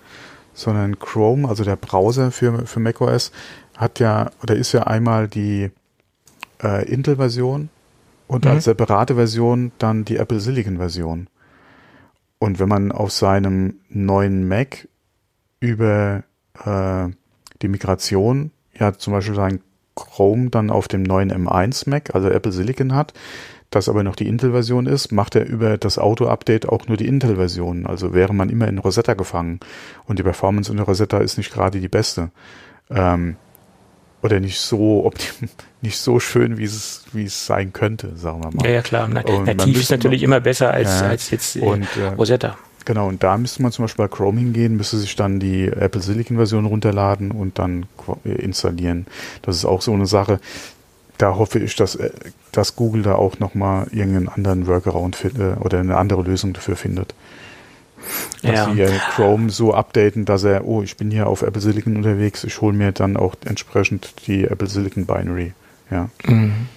[0.52, 3.32] sondern Chrome, also der Browser für, für macOS,
[3.76, 5.70] hat ja oder ist ja einmal die
[6.62, 7.70] äh, Intel-Version
[8.28, 8.50] und mhm.
[8.50, 11.28] als separate Version dann die Apple Silicon-Version.
[12.38, 14.88] Und wenn man auf seinem neuen Mac
[15.60, 16.22] über
[16.64, 17.08] äh,
[17.62, 19.60] die Migration, ja zum Beispiel sein
[20.06, 23.12] Chrome dann auf dem neuen M1 Mac, also Apple Silicon hat,
[23.70, 27.86] das aber noch die Intel-Version ist, macht er über das Auto-Update auch nur die Intel-Version.
[27.86, 29.60] Also wäre man immer in Rosetta gefangen.
[30.06, 32.30] Und die Performance in der Rosetta ist nicht gerade die beste.
[32.90, 33.36] Ähm,
[34.22, 35.10] oder nicht so
[35.82, 38.66] nicht so schön, wie es, wie es sein könnte, sagen wir mal.
[38.66, 39.08] Ja, ja klar.
[39.08, 42.58] Na, nativ ist natürlich immer besser als, ja, als jetzt äh, und, äh, Rosetta.
[42.84, 46.00] Genau, und da müsste man zum Beispiel bei Chrome hingehen, müsste sich dann die Apple
[46.00, 47.86] Silicon Version runterladen und dann
[48.24, 49.06] äh, installieren.
[49.42, 50.40] Das ist auch so eine Sache.
[51.18, 52.10] Da hoffe ich, dass, äh,
[52.52, 57.14] dass Google da auch nochmal irgendeinen anderen Workaround findet oder eine andere Lösung dafür findet.
[58.42, 58.88] Dass ja.
[58.88, 62.60] sie Chrome so updaten, dass er, oh, ich bin hier auf Apple Silicon unterwegs, ich
[62.62, 65.52] hole mir dann auch entsprechend die Apple Silicon Binary.
[65.90, 66.08] Ja.
[66.24, 66.68] Mhm.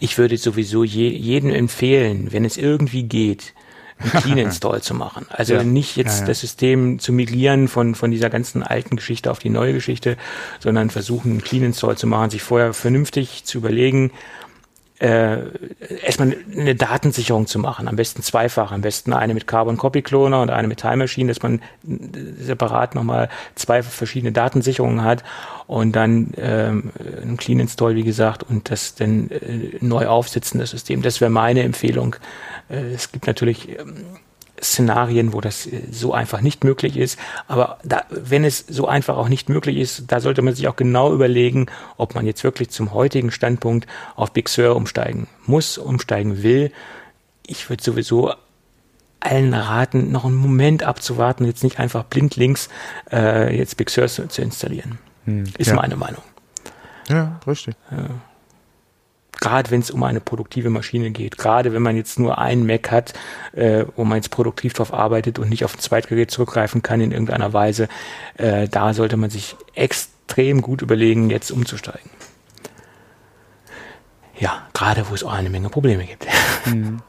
[0.00, 3.54] Ich würde sowieso je, jedem empfehlen, wenn es irgendwie geht,
[3.98, 5.26] einen Clean Install zu machen.
[5.30, 5.62] Also ja.
[5.62, 6.26] nicht jetzt ja, ja.
[6.28, 10.16] das System zu migrieren von, von dieser ganzen alten Geschichte auf die neue Geschichte,
[10.60, 14.10] sondern versuchen, einen Clean Install zu machen, sich vorher vernünftig zu überlegen,
[15.00, 15.38] äh,
[16.04, 20.40] erstmal eine Datensicherung zu machen, am besten zweifach, am besten eine mit Carbon Copy Cloner
[20.40, 21.60] und eine mit Time Machine, dass man
[22.38, 25.24] separat nochmal zwei verschiedene Datensicherungen hat
[25.66, 30.70] und dann ähm, ein Clean Install, wie gesagt, und das dann äh, neu aufsetzen, das
[30.70, 31.02] System.
[31.02, 32.16] Das wäre meine Empfehlung.
[32.68, 33.94] Äh, es gibt natürlich ähm,
[34.60, 37.18] Szenarien, wo das äh, so einfach nicht möglich ist.
[37.46, 40.76] Aber da, wenn es so einfach auch nicht möglich ist, da sollte man sich auch
[40.76, 46.42] genau überlegen, ob man jetzt wirklich zum heutigen Standpunkt auf Big Sur umsteigen muss, umsteigen
[46.42, 46.72] will.
[47.46, 48.32] Ich würde sowieso
[49.20, 52.68] allen raten, noch einen Moment abzuwarten, jetzt nicht einfach blindlings
[53.10, 54.98] äh, jetzt Big Sur zu, zu installieren.
[55.24, 55.74] Hm, ist ja.
[55.74, 56.22] meine Meinung.
[57.08, 57.74] Ja, richtig.
[57.90, 58.08] Ja
[59.40, 62.90] gerade wenn es um eine produktive Maschine geht, gerade wenn man jetzt nur einen Mac
[62.90, 63.14] hat,
[63.52, 67.12] äh, wo man jetzt produktiv drauf arbeitet und nicht auf ein Zweitgerät zurückgreifen kann in
[67.12, 67.88] irgendeiner Weise,
[68.36, 72.10] äh, da sollte man sich extrem gut überlegen, jetzt umzusteigen.
[74.38, 76.26] Ja, gerade wo es auch eine Menge Probleme gibt.
[76.66, 77.00] Mhm.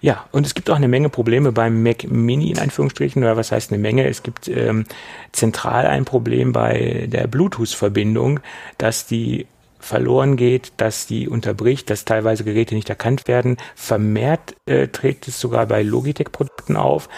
[0.00, 3.52] Ja, und es gibt auch eine Menge Probleme beim Mac Mini in Anführungsstrichen, oder was
[3.52, 4.06] heißt eine Menge?
[4.06, 4.84] Es gibt ähm,
[5.32, 8.40] zentral ein Problem bei der Bluetooth-Verbindung,
[8.76, 9.46] dass die
[9.84, 13.56] verloren geht, dass die unterbricht, dass teilweise Geräte nicht erkannt werden.
[13.74, 17.08] Vermehrt äh, trägt es sogar bei Logitech-Produkten auf,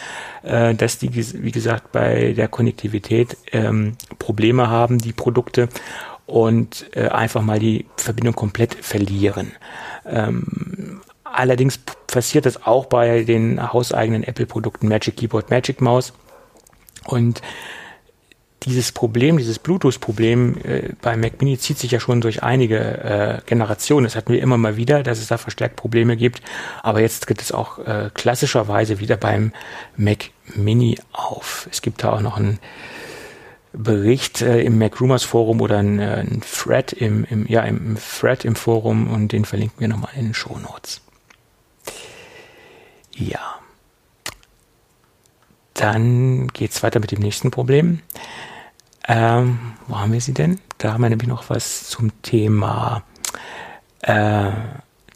[0.43, 5.69] äh, dass die, wie gesagt, bei der Konnektivität ähm, Probleme haben, die Produkte
[6.27, 9.53] und äh, einfach mal die Verbindung komplett verlieren.
[10.05, 16.13] Ähm, allerdings passiert das auch bei den hauseigenen Apple-Produkten Magic Keyboard, Magic Mouse.
[17.07, 17.43] Und
[18.63, 23.41] dieses Problem, dieses Bluetooth-Problem äh, bei Mac Mini zieht sich ja schon durch einige äh,
[23.47, 24.05] Generationen.
[24.05, 26.43] Das hatten wir immer mal wieder, dass es da verstärkt Probleme gibt.
[26.83, 29.53] Aber jetzt gibt es auch äh, klassischerweise wieder beim
[29.97, 31.69] Mac Mini auf.
[31.71, 32.59] Es gibt da auch noch einen
[33.73, 38.45] Bericht äh, im Mac Rumors Forum oder ein, äh, Thread im, im, ja, im Thread
[38.45, 41.03] im Forum und den verlinken wir nochmal in den Show Notes.
[43.13, 43.57] Ja.
[45.75, 48.01] Dann geht's weiter mit dem nächsten Problem.
[49.09, 50.59] Ähm, wo haben wir sie denn?
[50.79, 53.03] Da haben wir nämlich noch was zum Thema
[54.03, 54.51] äh,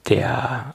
[0.08, 0.74] der,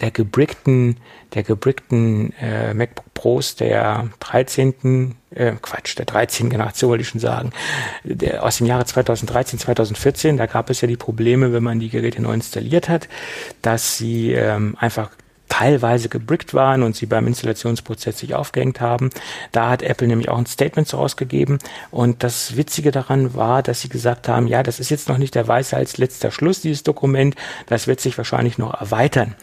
[0.00, 0.98] der gebrickten,
[1.34, 5.16] der gebrickten äh, MacBook Pros der 13.
[5.30, 6.50] Äh, Quatsch, der 13.
[6.50, 7.50] Generation wollte ich schon sagen,
[8.04, 11.88] der, aus dem Jahre 2013, 2014, da gab es ja die Probleme, wenn man die
[11.88, 13.08] Geräte neu installiert hat,
[13.62, 15.10] dass sie ähm, einfach
[15.48, 19.10] teilweise gebrickt waren und sie beim Installationsprozess sich aufgehängt haben.
[19.52, 21.58] Da hat Apple nämlich auch ein Statement rausgegeben
[21.90, 25.34] und das Witzige daran war, dass sie gesagt haben, ja, das ist jetzt noch nicht
[25.34, 27.34] der Weisheit letzter Schluss, dieses Dokument,
[27.66, 29.34] das wird sich wahrscheinlich noch erweitern.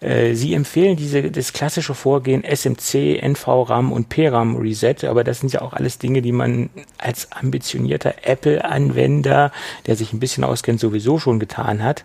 [0.00, 5.52] Äh, sie empfehlen diese, das klassische Vorgehen SMC, NVRAM und PRAM Reset, aber das sind
[5.52, 9.52] ja auch alles Dinge, die man als ambitionierter Apple-Anwender,
[9.86, 12.04] der sich ein bisschen auskennt, sowieso schon getan hat.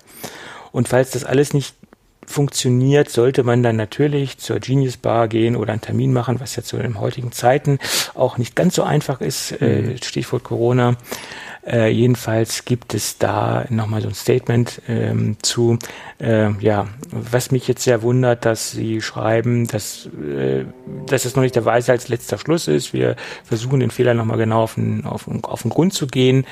[0.71, 1.75] Und falls das alles nicht
[2.25, 6.63] funktioniert, sollte man dann natürlich zur Genius Bar gehen oder einen Termin machen, was ja
[6.63, 7.79] zu den heutigen Zeiten
[8.13, 9.97] auch nicht ganz so einfach ist, äh, mhm.
[9.97, 10.95] Stichwort Corona.
[11.65, 15.79] Äh, jedenfalls gibt es da nochmal so ein Statement ähm, zu.
[16.19, 20.65] Äh, ja, was mich jetzt sehr wundert, dass Sie schreiben, dass, äh,
[21.05, 22.93] dass es noch nicht der Weise als letzter Schluss ist.
[22.93, 26.45] Wir versuchen den Fehler nochmal genau auf den, auf, auf den Grund zu gehen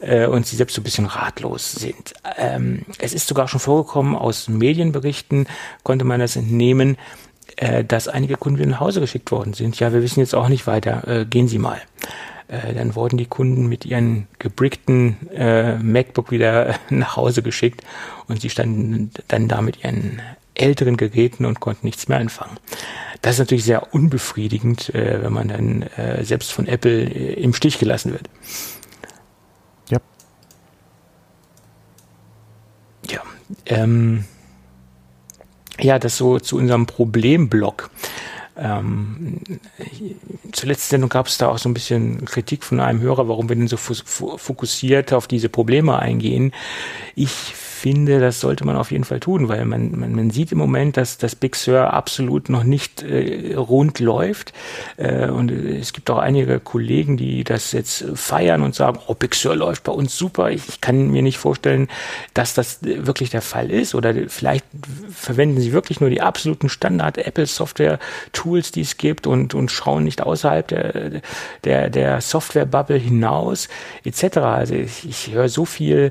[0.00, 2.14] äh, und sie selbst so ein bisschen ratlos sind.
[2.36, 5.46] Ähm, es ist sogar schon vorgekommen, aus Medienberichten
[5.82, 6.96] konnte man das entnehmen,
[7.56, 9.78] äh, dass einige Kunden wieder nach Hause geschickt worden sind.
[9.80, 11.80] Ja, wir wissen jetzt auch nicht weiter, äh, gehen Sie mal.
[12.48, 17.82] Äh, dann wurden die Kunden mit ihren gebrickten äh, MacBook wieder nach Hause geschickt
[18.26, 20.20] und sie standen dann da mit ihren
[20.54, 22.56] älteren Geräten und konnten nichts mehr anfangen.
[23.22, 27.52] Das ist natürlich sehr unbefriedigend, äh, wenn man dann äh, selbst von Apple äh, im
[27.52, 28.28] Stich gelassen wird.
[33.66, 34.24] Ähm,
[35.80, 37.90] ja, das so zu unserem Problemblock.
[38.56, 39.40] Ähm,
[40.52, 43.54] zuletzt Sendung gab es da auch so ein bisschen Kritik von einem Hörer, warum wir
[43.54, 46.52] denn so fokussiert auf diese Probleme eingehen.
[47.14, 50.58] Ich finde, das sollte man auf jeden Fall tun, weil man, man, man sieht im
[50.58, 54.52] Moment, dass das Big Sur absolut noch nicht äh, rund läuft.
[54.96, 59.34] Äh, und es gibt auch einige Kollegen, die das jetzt feiern und sagen, oh, Big
[59.34, 60.50] Sur läuft bei uns super.
[60.50, 61.88] Ich kann mir nicht vorstellen,
[62.34, 63.94] dass das wirklich der Fall ist.
[63.94, 64.64] Oder vielleicht
[65.10, 70.66] verwenden sie wirklich nur die absoluten Standard-Apple-Software-Tools, die es gibt und, und schauen nicht außerhalb
[70.66, 71.22] der,
[71.64, 73.68] der, der Software-Bubble hinaus,
[74.04, 74.38] etc.
[74.38, 76.10] Also ich, ich höre so viel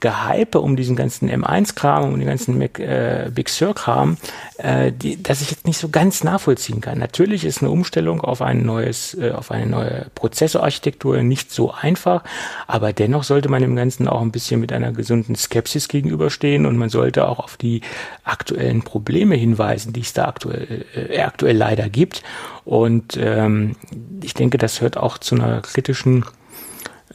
[0.00, 4.16] Gehype um diesen ganzen M1-Kram, um den ganzen Mac, äh, Big Sur-Kram,
[4.58, 6.98] äh, die, dass ich jetzt nicht so ganz nachvollziehen kann.
[6.98, 12.24] Natürlich ist eine Umstellung auf ein neues, äh, auf eine neue Prozessorarchitektur nicht so einfach,
[12.66, 16.76] aber dennoch sollte man dem Ganzen auch ein bisschen mit einer gesunden Skepsis gegenüberstehen und
[16.76, 17.82] man sollte auch auf die
[18.24, 22.22] aktuellen Probleme hinweisen, die es da aktuell, äh, aktuell leider gibt.
[22.64, 23.76] Und ähm,
[24.22, 26.24] ich denke, das hört auch zu einer kritischen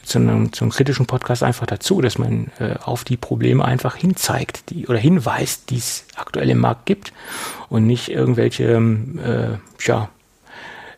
[0.03, 3.95] zu einem, zu einem kritischen Podcast einfach dazu, dass man äh, auf die Probleme einfach
[3.95, 7.13] hinzeigt, die oder hinweist, die es aktuell im Markt gibt
[7.69, 10.09] und nicht irgendwelche ähm, äh, ja,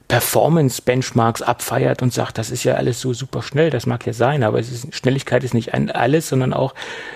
[0.07, 4.43] Performance-Benchmarks abfeiert und sagt, das ist ja alles so super schnell, das mag ja sein,
[4.43, 6.73] aber ist, Schnelligkeit ist nicht alles, sondern auch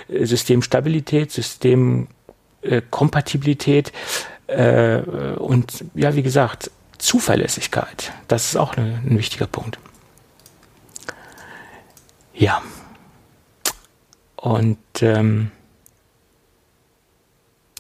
[0.07, 3.93] äh, Systemstabilität, Systemkompatibilität
[4.47, 8.11] äh, und ja, wie gesagt, Zuverlässigkeit.
[8.27, 9.79] Das ist auch eine, ein wichtiger Punkt.
[12.39, 12.61] Ja.
[14.37, 15.51] Und ähm,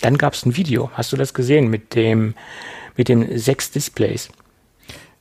[0.01, 0.91] dann gab es ein Video.
[0.93, 2.35] Hast du das gesehen mit dem
[2.95, 4.29] mit den sechs Displays?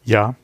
[0.05, 0.35] Ja.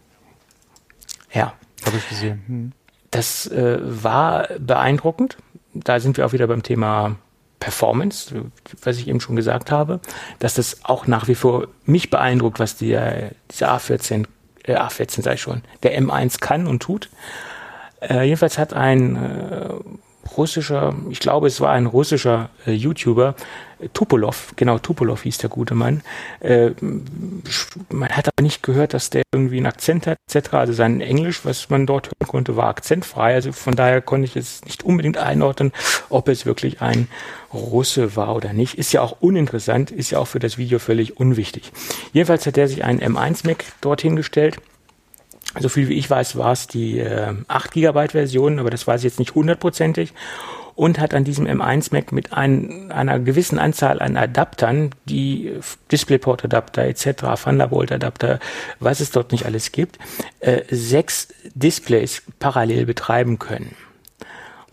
[1.32, 1.54] Ja.
[1.84, 2.42] Habe ich gesehen.
[2.46, 2.72] Hm.
[3.10, 5.36] Das äh, war beeindruckend.
[5.72, 7.16] Da sind wir auch wieder beim Thema
[7.58, 8.50] Performance,
[8.82, 10.00] was ich eben schon gesagt habe,
[10.38, 14.26] dass das auch nach wie vor mich beeindruckt, was der, dieser A14,
[14.64, 17.08] äh, A14 sei schon, der M1 kann und tut.
[18.08, 19.68] Äh, jedenfalls hat ein äh,
[20.36, 23.34] russischer, ich glaube, es war ein russischer äh, YouTuber,
[23.92, 26.02] Tupolov, genau, Tupolov hieß der gute Mann.
[26.40, 26.70] Äh,
[27.90, 30.54] man hat aber nicht gehört, dass der irgendwie einen Akzent hat, etc.
[30.54, 33.34] Also sein Englisch, was man dort hören konnte, war akzentfrei.
[33.34, 35.72] Also von daher konnte ich es nicht unbedingt einordnen,
[36.08, 37.08] ob es wirklich ein
[37.52, 38.78] Russe war oder nicht.
[38.78, 41.72] Ist ja auch uninteressant, ist ja auch für das Video völlig unwichtig.
[42.12, 44.60] Jedenfalls hat er sich einen M1 Mac dorthin gestellt
[45.58, 49.00] so viel wie ich weiß, war es die äh, 8 GB Version, aber das weiß
[49.00, 50.12] ich jetzt nicht hundertprozentig.
[50.76, 55.52] Und hat an diesem M1 Mac mit ein, einer gewissen Anzahl an Adaptern, die
[55.92, 58.40] DisplayPort Adapter etc., Thunderbolt Adapter,
[58.80, 59.98] was es dort nicht alles gibt,
[60.40, 63.76] äh, sechs Displays parallel betreiben können.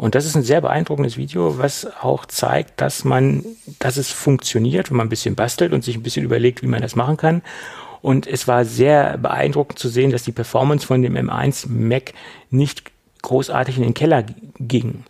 [0.01, 3.45] Und das ist ein sehr beeindruckendes Video, was auch zeigt, dass man,
[3.77, 6.81] dass es funktioniert, wenn man ein bisschen bastelt und sich ein bisschen überlegt, wie man
[6.81, 7.43] das machen kann.
[8.01, 12.13] Und es war sehr beeindruckend zu sehen, dass die Performance von dem M1 Mac
[12.49, 14.23] nicht großartig in den Keller
[14.59, 15.03] ging.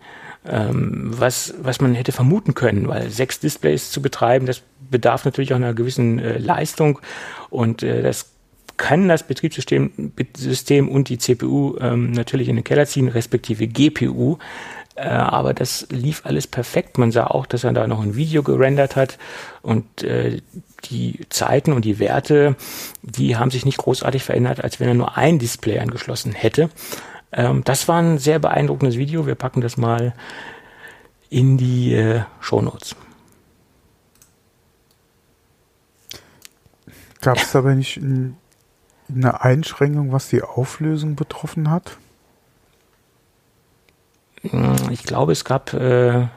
[0.44, 5.54] Ähm, was, was man hätte vermuten können, weil sechs Displays zu betreiben, das bedarf natürlich
[5.54, 7.00] auch einer gewissen äh, Leistung
[7.52, 8.32] und äh, das
[8.78, 14.40] kann das Betriebssystem System und die CPU ähm, natürlich in den Keller ziehen, respektive GPU.
[14.96, 16.98] Äh, aber das lief alles perfekt.
[16.98, 19.18] Man sah auch, dass er da noch ein Video gerendert hat
[19.62, 20.42] und äh,
[20.86, 22.56] die Zeiten und die Werte,
[23.02, 26.70] die haben sich nicht großartig verändert, als wenn er nur ein Display angeschlossen hätte.
[27.32, 29.26] Ähm, das war ein sehr beeindruckendes Video.
[29.26, 30.14] Wir packen das mal
[31.30, 32.96] in die äh, Show Notes.
[37.22, 41.98] Gab es aber nicht eine Einschränkung, was die Auflösung betroffen hat?
[44.44, 46.28] Hm, ich glaube, es gab äh,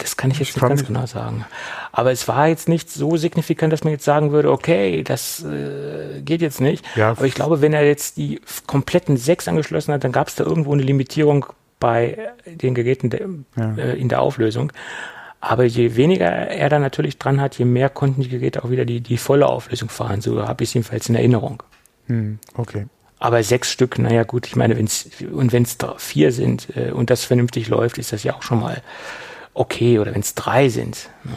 [0.00, 1.44] das kann ich jetzt nicht ganz genau sagen.
[1.92, 6.22] Aber es war jetzt nicht so signifikant, dass man jetzt sagen würde, okay, das äh,
[6.22, 6.84] geht jetzt nicht.
[6.96, 7.10] Ja.
[7.10, 10.44] Aber ich glaube, wenn er jetzt die kompletten sechs angeschlossen hat, dann gab es da
[10.44, 11.46] irgendwo eine Limitierung
[11.78, 13.74] bei den Geräten ja.
[13.76, 14.72] äh, in der Auflösung.
[15.40, 18.84] Aber je weniger er da natürlich dran hat, je mehr konnten die Geräte auch wieder
[18.84, 20.20] die, die volle Auflösung fahren.
[20.20, 21.62] So habe ich es jedenfalls in Erinnerung.
[22.06, 22.86] Hm, okay.
[23.20, 26.90] Aber sechs Stück, naja gut, ich meine, wenn es und wenn es vier sind äh,
[26.90, 28.82] und das vernünftig läuft, ist das ja auch schon mal
[29.54, 31.10] okay oder wenn es drei sind.
[31.24, 31.34] Ne?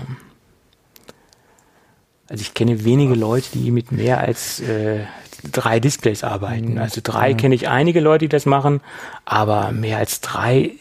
[2.30, 5.02] Also ich kenne wenige Leute, die mit mehr als äh,
[5.52, 6.74] drei Displays arbeiten.
[6.74, 6.78] Mhm.
[6.78, 7.38] Also drei ja.
[7.38, 8.82] kenne ich einige Leute, die das machen,
[9.26, 10.72] aber mehr als drei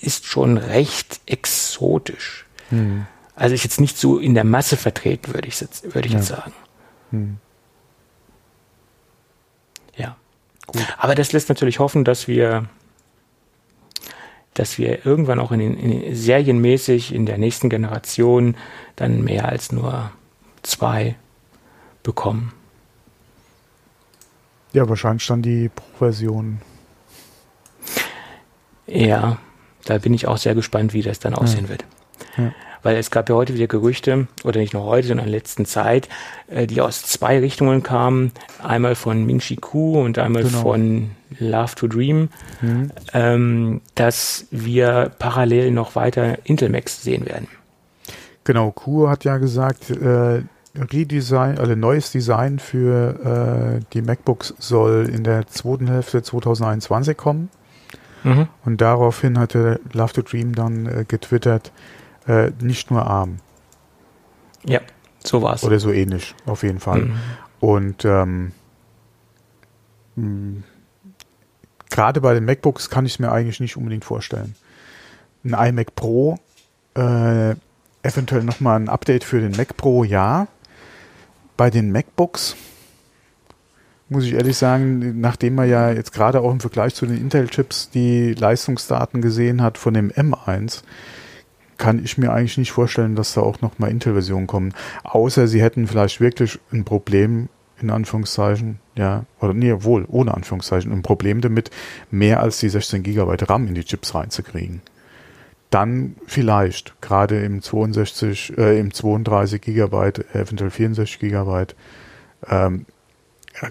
[0.00, 2.46] ist schon recht exotisch.
[2.70, 3.06] Mhm.
[3.34, 6.18] Also ist jetzt nicht so in der Masse vertreten, würde ich, würde ich ja.
[6.18, 6.52] jetzt sagen.
[7.10, 7.36] Mhm.
[9.96, 10.16] Ja.
[10.76, 10.96] Gut.
[10.98, 12.68] Aber das lässt natürlich hoffen, dass wir
[14.54, 18.56] dass wir irgendwann auch in den, in serienmäßig in der nächsten Generation
[18.96, 20.10] dann mehr als nur
[20.62, 21.16] zwei
[22.02, 22.54] bekommen.
[24.72, 26.62] Ja, wahrscheinlich dann die Pro-Version.
[28.86, 29.38] Ja,
[29.84, 31.68] Da bin ich auch sehr gespannt, wie das dann aussehen ja.
[31.68, 31.84] wird.
[32.36, 32.52] Ja.
[32.86, 35.66] Weil es gab ja heute wieder Gerüchte, oder nicht nur heute, sondern in der letzten
[35.66, 36.08] Zeit,
[36.46, 38.30] äh, die aus zwei Richtungen kamen.
[38.62, 40.62] Einmal von Ming Chi Ku und einmal genau.
[40.62, 41.10] von
[41.40, 42.28] Love to Dream,
[42.60, 42.92] mhm.
[43.12, 47.48] ähm, dass wir parallel noch weiter Intel Macs sehen werden.
[48.44, 50.42] Genau, Ku hat ja gesagt, äh,
[50.76, 57.50] Redesign, also neues Design für äh, die MacBooks soll in der zweiten Hälfte 2021 kommen.
[58.22, 58.46] Mhm.
[58.64, 61.72] Und daraufhin hatte Love to Dream dann äh, getwittert,
[62.26, 63.38] äh, nicht nur ARM.
[64.64, 64.80] Ja,
[65.24, 65.64] so war es.
[65.64, 67.02] Oder so ähnlich, auf jeden Fall.
[67.02, 67.18] Mhm.
[67.60, 68.52] Und ähm,
[71.90, 74.54] gerade bei den MacBooks kann ich es mir eigentlich nicht unbedingt vorstellen.
[75.44, 76.38] Ein iMac Pro,
[76.94, 77.54] äh,
[78.02, 80.48] eventuell nochmal ein Update für den Mac Pro, ja.
[81.56, 82.56] Bei den MacBooks
[84.08, 87.90] muss ich ehrlich sagen, nachdem man ja jetzt gerade auch im Vergleich zu den Intel-Chips
[87.90, 90.82] die Leistungsdaten gesehen hat von dem M1,
[91.78, 94.74] kann ich mir eigentlich nicht vorstellen, dass da auch nochmal Intel-Versionen kommen.
[95.04, 97.48] Außer sie hätten vielleicht wirklich ein Problem,
[97.80, 101.70] in Anführungszeichen, ja, oder nee, wohl, ohne Anführungszeichen, ein Problem damit,
[102.10, 104.80] mehr als die 16 GB RAM in die Chips reinzukriegen.
[105.70, 111.66] Dann vielleicht, gerade im 62, äh, im 32 GB, eventuell 64 GB,
[112.48, 112.86] ähm,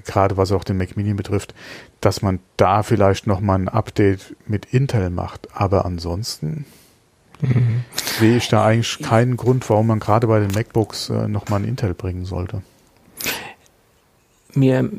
[0.03, 1.53] gerade was auch den Mac Mini betrifft,
[2.01, 5.47] dass man da vielleicht nochmal ein Update mit Intel macht.
[5.53, 6.65] Aber ansonsten
[7.47, 7.83] mhm.
[8.19, 11.67] sehe ich da eigentlich keinen Grund, warum man gerade bei den MacBooks äh, nochmal ein
[11.67, 12.61] Intel bringen sollte.
[14.53, 14.89] Mir,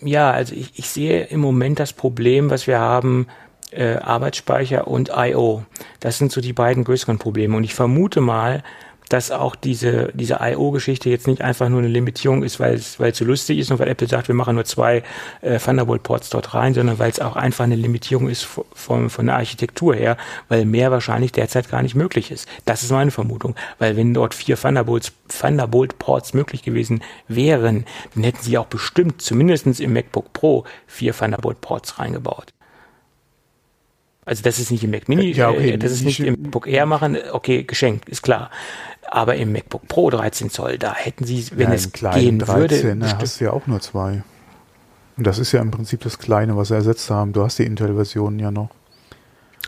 [0.00, 3.26] ja, also ich, ich sehe im Moment das Problem, was wir haben,
[3.70, 5.64] äh, Arbeitsspeicher und I.O.
[6.00, 7.56] Das sind so die beiden größeren Probleme.
[7.56, 8.62] Und ich vermute mal,
[9.08, 13.12] dass auch diese, diese I.O.-Geschichte jetzt nicht einfach nur eine Limitierung ist, weil es, weil
[13.12, 15.02] es so lustig ist und weil Apple sagt, wir machen nur zwei
[15.42, 19.36] äh, Thunderbolt-Ports dort rein, sondern weil es auch einfach eine Limitierung ist von, von der
[19.36, 20.16] Architektur her,
[20.48, 22.48] weil mehr wahrscheinlich derzeit gar nicht möglich ist.
[22.64, 27.84] Das ist meine Vermutung, weil wenn dort vier Thunderbolts, Thunderbolt-Ports möglich gewesen wären,
[28.14, 32.54] dann hätten sie auch bestimmt zumindestens im MacBook Pro vier Thunderbolt-Ports reingebaut.
[34.26, 36.66] Also das ist nicht im Mac Mini, ja, okay, äh, das ist nicht im MacBook
[36.66, 38.50] Air machen, okay, geschenkt, ist klar.
[39.14, 42.96] Aber im MacBook Pro 13 Zoll, da hätten sie, wenn ja, es gehen 13, würde.
[42.96, 44.24] Da hast du ja auch nur zwei.
[45.16, 47.32] Und das ist ja im Prinzip das Kleine, was sie ersetzt haben.
[47.32, 48.70] Du hast die Intel-Versionen ja noch.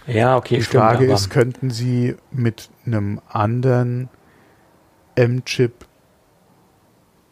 [0.08, 4.08] Ja, okay, Die stimmt, Frage ist, könnten sie mit einem anderen
[5.14, 5.86] M-Chip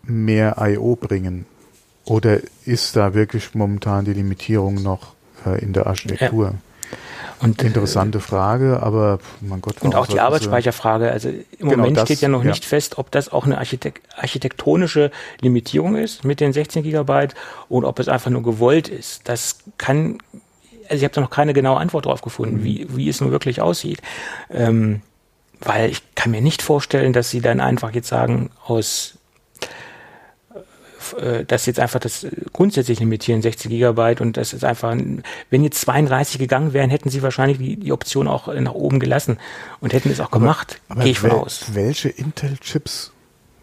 [0.05, 0.95] mehr I.O.
[0.95, 1.47] bringen?
[2.05, 6.47] Oder ist da wirklich momentan die Limitierung noch äh, in der Architektur?
[6.47, 6.55] Ja.
[7.41, 9.83] Und, äh, Interessante Frage, aber mein Gott.
[9.83, 11.11] Und auch die Arbeitsspeicherfrage.
[11.11, 12.51] Also im genau, Moment das, steht ja noch ja.
[12.51, 15.11] nicht fest, ob das auch eine Architekt architektonische
[15.41, 17.35] Limitierung ist mit den 16 Gigabyte
[17.69, 19.29] oder ob es einfach nur gewollt ist.
[19.29, 20.19] Das kann,
[20.85, 22.65] also ich habe da noch keine genaue Antwort drauf gefunden, mhm.
[22.65, 24.01] wie, wie es nun wirklich aussieht.
[24.51, 25.03] Ähm,
[25.61, 29.19] weil ich kann mir nicht vorstellen, dass sie dann einfach jetzt sagen, aus
[31.19, 34.97] äh, das jetzt einfach das grundsätzlich limitieren, 60 Gigabyte und das ist einfach,
[35.51, 39.39] wenn jetzt 32 gegangen wären, hätten sie wahrscheinlich die, die Option auch nach oben gelassen
[39.81, 41.67] und hätten es auch gemacht, gehe ich von aus.
[41.73, 43.13] Welche Intel-Chips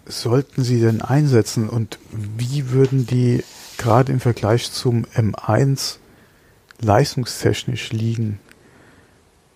[0.05, 3.43] sollten sie denn einsetzen und wie würden die
[3.77, 5.97] gerade im Vergleich zum M1
[6.79, 8.39] leistungstechnisch liegen?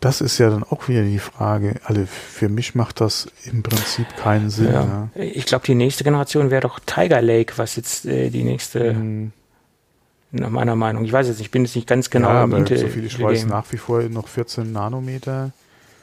[0.06, 1.78] Das ist ja dann auch wieder die Frage.
[1.84, 4.72] Also für mich macht das im Prinzip keinen Sinn.
[4.72, 5.10] Ja.
[5.16, 5.24] Ja.
[5.24, 9.32] Ich glaube, die nächste Generation wäre doch Tiger Lake, was jetzt äh, die nächste, mhm.
[10.30, 11.06] nach meiner Meinung.
[11.06, 13.03] Ich weiß jetzt nicht, ich bin jetzt nicht ganz genau ja, aber Intel so viel
[13.03, 15.53] ich weiß, nach wie vor noch 14 Nanometer.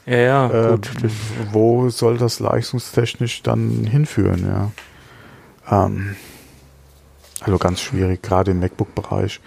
[0.04, 0.90] Ja, ja, äh, gut.
[1.52, 5.84] Wo soll das leistungstechnisch dann hinführen, ja?
[5.86, 6.16] Ähm,
[7.38, 9.40] also ganz schwierig, gerade im MacBook-Bereich.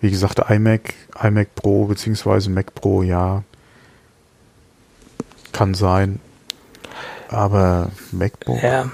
[0.00, 3.42] Wie gesagt, iMac, iMac Pro beziehungsweise Mac Pro, ja,
[5.52, 6.20] kann sein.
[7.28, 8.62] Aber MacBook.
[8.62, 8.90] Ja.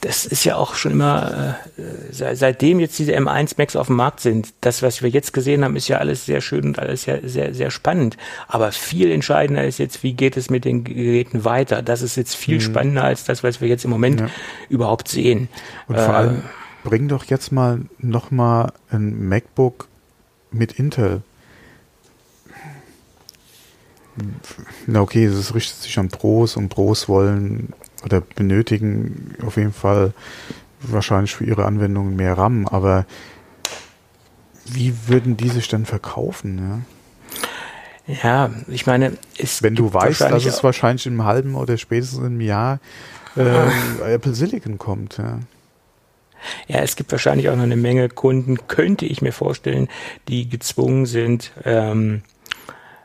[0.00, 4.20] Das ist ja auch schon immer, äh, seitdem jetzt diese M1 Macs auf dem Markt
[4.20, 7.16] sind, das, was wir jetzt gesehen haben, ist ja alles sehr schön und alles ja
[7.22, 8.16] sehr, sehr spannend.
[8.46, 11.82] Aber viel entscheidender ist jetzt, wie geht es mit den Geräten weiter?
[11.82, 12.60] Das ist jetzt viel mhm.
[12.60, 14.30] spannender als das, was wir jetzt im Moment ja.
[14.68, 15.48] überhaupt sehen.
[15.88, 16.42] Und vor äh, allem,
[16.84, 19.88] bring doch jetzt mal nochmal ein MacBook
[20.52, 21.22] mit Intel
[24.86, 27.72] na okay, es richtet sich an Pros und Pros wollen
[28.04, 30.12] oder benötigen auf jeden Fall
[30.80, 33.06] wahrscheinlich für ihre Anwendungen mehr RAM, aber
[34.66, 36.84] wie würden die sich denn verkaufen?
[38.06, 42.24] Ja, ja ich meine, es wenn du weißt, dass es wahrscheinlich im halben oder spätestens
[42.24, 42.80] im Jahr
[43.36, 45.18] äh, Apple Silicon kommt.
[45.18, 45.40] Ja.
[46.68, 49.88] Ja, es gibt wahrscheinlich auch noch eine Menge Kunden, könnte ich mir vorstellen,
[50.28, 52.22] die gezwungen sind, ähm,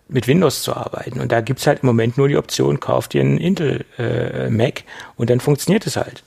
[0.10, 1.20] mit Windows zu arbeiten.
[1.22, 4.84] Und da gibt's halt im Moment nur die Option, kauf dir einen Intel äh, Mac
[5.16, 6.24] und dann funktioniert es halt.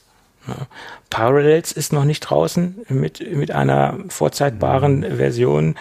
[0.48, 0.66] Ja.
[1.10, 5.16] Parallels ist noch nicht draußen mit, mit einer vorzeitbaren mhm.
[5.16, 5.74] Version,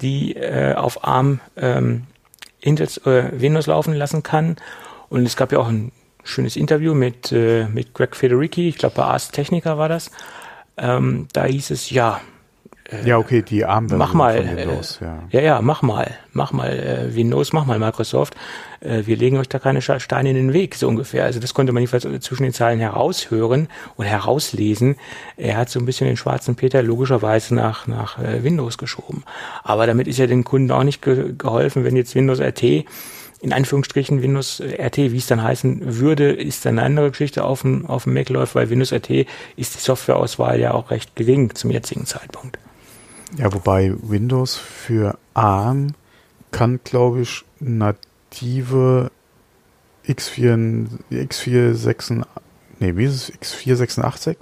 [0.00, 2.04] die äh, auf ARM ähm,
[2.60, 4.56] Intels, äh, Windows laufen lassen kann.
[5.08, 5.92] Und es gab ja auch ein
[6.24, 10.10] schönes Interview mit, äh, mit Greg Federici, ich glaube bei Ars Technica war das.
[10.76, 12.20] Ähm, da hieß es, ja,
[12.90, 15.22] äh, ja, okay, die arm Mach mal, Windows, äh, ja.
[15.30, 18.36] ja, ja, mach mal, mach mal äh, Windows, mach mal Microsoft.
[18.80, 21.24] Äh, wir legen euch da keine Steine in den Weg, so ungefähr.
[21.24, 24.96] Also das konnte man jedenfalls zwischen den Zeilen heraushören und herauslesen.
[25.36, 29.24] Er hat so ein bisschen den schwarzen Peter logischerweise nach, nach äh, Windows geschoben.
[29.64, 32.84] Aber damit ist ja den Kunden auch nicht ge geholfen, wenn jetzt Windows RT
[33.42, 37.62] in Anführungsstrichen Windows RT, wie es dann heißen würde, ist dann eine andere Geschichte auf
[37.62, 39.10] dem, auf dem Mac läuft, weil Windows RT
[39.56, 42.58] ist die Softwareauswahl ja auch recht gering zum jetzigen Zeitpunkt.
[43.36, 45.94] Ja, wobei Windows für ARM
[46.52, 49.10] kann, glaube ich, native
[50.06, 52.24] X4, X486,
[52.78, 53.32] nee, wie ist es?
[53.32, 54.36] X486?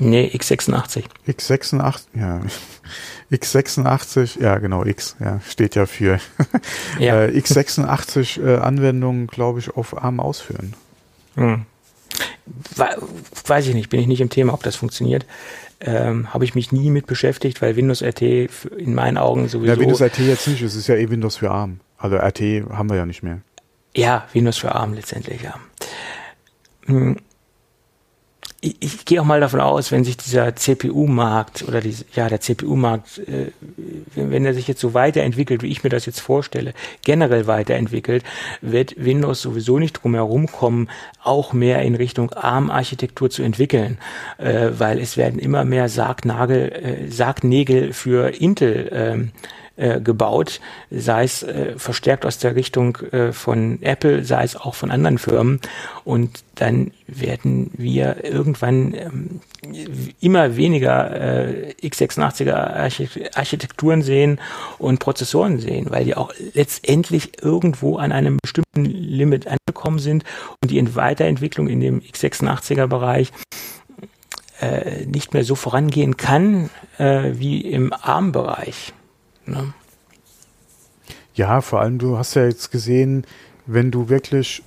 [0.00, 1.04] Nee, x86.
[1.26, 2.40] x86, ja.
[3.32, 6.20] x86, ja genau, X, ja, steht ja für
[7.00, 7.24] ja.
[7.24, 10.74] äh, x86 äh, Anwendungen, glaube ich, auf ARM ausführen.
[11.34, 11.66] Hm.
[13.46, 15.26] Weiß ich nicht, bin ich nicht im Thema, ob das funktioniert.
[15.80, 19.72] Ähm, Habe ich mich nie mit beschäftigt, weil Windows RT in meinen Augen sowieso.
[19.72, 21.80] Ja, Windows RT jetzt nicht, es ist ja eh Windows für ARM.
[21.96, 23.40] Also RT haben wir ja nicht mehr.
[23.96, 25.54] Ja, Windows für ARM letztendlich, ja.
[26.86, 27.16] Hm
[28.60, 32.40] ich, ich gehe auch mal davon aus, wenn sich dieser CPU-Markt oder die, ja, der
[32.40, 33.52] CPU-Markt, äh,
[34.14, 38.24] wenn, wenn er sich jetzt so weiterentwickelt, wie ich mir das jetzt vorstelle, generell weiterentwickelt,
[38.60, 40.88] wird Windows sowieso nicht drum herum kommen,
[41.22, 43.98] auch mehr in Richtung ARM-Architektur zu entwickeln,
[44.38, 49.30] äh, weil es werden immer mehr Sargnagel, äh, Sargnägel für Intel ähm,
[49.78, 50.60] äh, gebaut,
[50.90, 55.18] sei es äh, verstärkt aus der Richtung äh, von Apple, sei es auch von anderen
[55.18, 55.60] Firmen.
[56.04, 59.40] Und dann werden wir irgendwann ähm,
[60.20, 64.40] immer weniger äh, x86er Architekturen sehen
[64.78, 70.24] und Prozessoren sehen, weil die auch letztendlich irgendwo an einem bestimmten Limit angekommen sind
[70.60, 73.32] und die Weiterentwicklung in dem x86er Bereich
[74.60, 78.92] äh, nicht mehr so vorangehen kann äh, wie im ARM-Bereich.
[79.48, 79.72] Ne?
[81.34, 83.24] Ja, vor allem du hast ja jetzt gesehen,
[83.66, 84.62] wenn du wirklich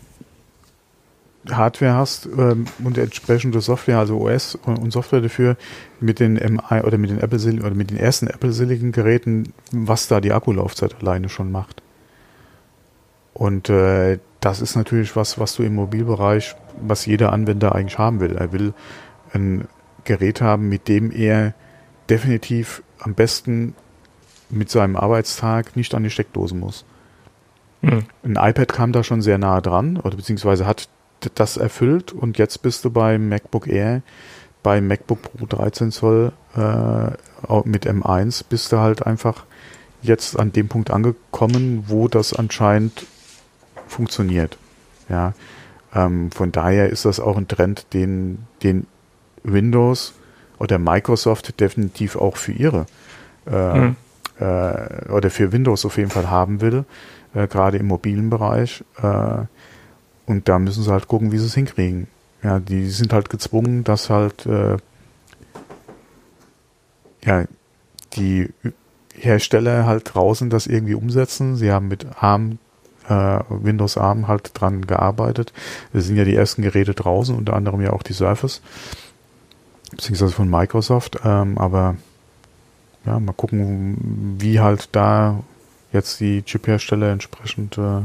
[1.49, 5.57] Hardware hast ähm, und entsprechende Software, also OS und Software dafür
[5.99, 10.07] mit den MI oder mit den Apple oder mit den ersten Apple Silicon Geräten, was
[10.07, 11.81] da die Akkulaufzeit alleine schon macht.
[13.33, 18.19] Und äh, das ist natürlich was, was du im Mobilbereich, was jeder Anwender eigentlich haben
[18.19, 18.35] will.
[18.35, 18.73] Er will
[19.33, 19.67] ein
[20.03, 21.53] Gerät haben, mit dem er
[22.09, 23.75] definitiv am besten
[24.51, 26.85] mit seinem Arbeitstag nicht an die Steckdose muss.
[27.81, 28.05] Hm.
[28.23, 30.87] Ein iPad kam da schon sehr nah dran, oder beziehungsweise hat
[31.35, 34.01] das erfüllt und jetzt bist du beim MacBook Air,
[34.63, 39.45] beim MacBook Pro 13 Zoll äh, mit M1 bist du halt einfach
[40.01, 43.05] jetzt an dem Punkt angekommen, wo das anscheinend
[43.87, 44.57] funktioniert.
[45.09, 45.33] Ja,
[45.93, 48.87] ähm, von daher ist das auch ein Trend, den, den
[49.43, 50.13] Windows
[50.59, 52.85] oder Microsoft definitiv auch für ihre
[53.45, 53.95] äh, hm
[54.41, 56.85] oder für Windows auf jeden Fall haben will,
[57.33, 58.83] äh, gerade im mobilen Bereich.
[59.01, 59.45] Äh,
[60.25, 62.07] und da müssen sie halt gucken, wie sie es hinkriegen.
[62.43, 64.77] Ja, die sind halt gezwungen, dass halt äh,
[67.23, 67.45] ja
[68.13, 68.49] die
[69.13, 71.55] Hersteller halt draußen das irgendwie umsetzen.
[71.55, 72.57] Sie haben mit ARM
[73.07, 75.53] äh, Windows ARM halt dran gearbeitet.
[75.93, 78.61] Es sind ja die ersten Geräte draußen, unter anderem ja auch die Surface,
[79.91, 81.19] beziehungsweise von Microsoft.
[81.23, 81.95] Ähm, aber
[83.05, 85.43] ja, mal gucken, wie halt da
[85.91, 88.01] jetzt die Chip-Hersteller entsprechend äh,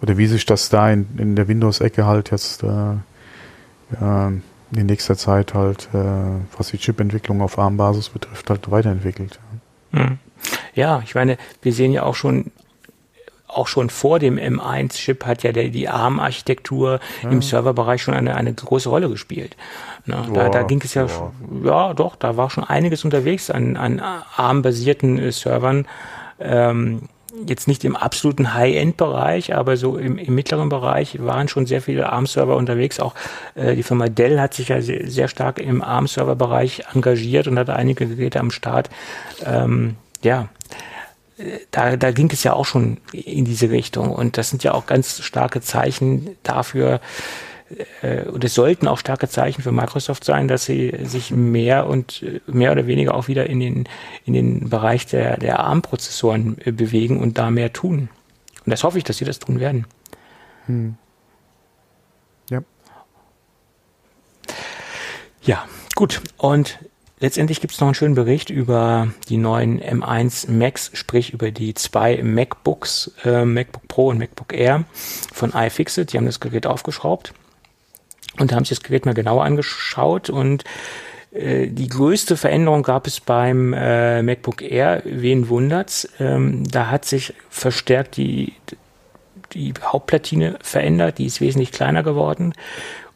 [0.00, 2.66] oder wie sich das da in, in der Windows-Ecke halt jetzt äh,
[4.00, 4.32] ja,
[4.72, 5.98] in nächster Zeit halt, äh,
[6.56, 9.38] was die Chip-Entwicklung auf ARM-Basis betrifft, halt weiterentwickelt.
[9.92, 10.00] Ja.
[10.00, 10.18] Hm.
[10.74, 12.50] ja, ich meine, wir sehen ja auch schon
[13.58, 17.30] auch schon vor dem M1-Chip hat ja der, die ARM-Architektur ja.
[17.30, 19.56] im Serverbereich schon eine, eine große Rolle gespielt.
[20.06, 21.32] Na, boah, da, da ging es ja, boah.
[21.64, 25.86] ja doch, da war schon einiges unterwegs an, an ARM-basierten äh, Servern.
[26.40, 27.02] Ähm,
[27.46, 32.10] jetzt nicht im absoluten High-End-Bereich, aber so im, im, mittleren Bereich waren schon sehr viele
[32.10, 33.00] ARM-Server unterwegs.
[33.00, 33.14] Auch
[33.54, 37.70] äh, die Firma Dell hat sich ja sehr, sehr stark im ARM-Server-Bereich engagiert und hat
[37.70, 38.88] einige Geräte am Start.
[39.44, 40.48] Ähm, ja,
[41.70, 44.10] da, da ging es ja auch schon in diese Richtung.
[44.10, 47.00] Und das sind ja auch ganz starke Zeichen dafür,
[48.02, 52.22] äh, und es sollten auch starke Zeichen für Microsoft sein, dass sie sich mehr und
[52.22, 53.88] äh, mehr oder weniger auch wieder in den,
[54.24, 58.08] in den Bereich der, der ARM-Prozessoren äh, bewegen und da mehr tun.
[58.64, 59.86] Und das hoffe ich, dass sie das tun werden.
[60.66, 60.96] Hm.
[62.50, 62.62] Ja.
[65.42, 65.64] Ja,
[65.94, 66.20] gut.
[66.36, 66.78] Und
[67.20, 71.74] letztendlich gibt es noch einen schönen Bericht über die neuen M1 Macs, sprich über die
[71.74, 74.84] zwei MacBooks, äh, MacBook Pro und MacBook Air
[75.32, 76.12] von iFixit.
[76.12, 77.32] Die haben das Gerät aufgeschraubt
[78.38, 80.64] und haben sich das Gerät mal genauer angeschaut und
[81.32, 85.02] äh, die größte Veränderung gab es beim äh, MacBook Air.
[85.04, 86.08] Wen wundert's?
[86.18, 88.54] Ähm, da hat sich verstärkt die,
[89.52, 91.18] die Hauptplatine verändert.
[91.18, 92.54] Die ist wesentlich kleiner geworden.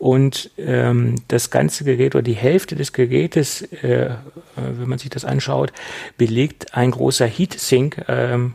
[0.02, 4.10] Und ähm, das ganze Gerät oder die Hälfte des Gerätes, äh,
[4.56, 5.72] wenn man sich das anschaut,
[6.18, 8.54] belegt ein großer Heatsink, ähm,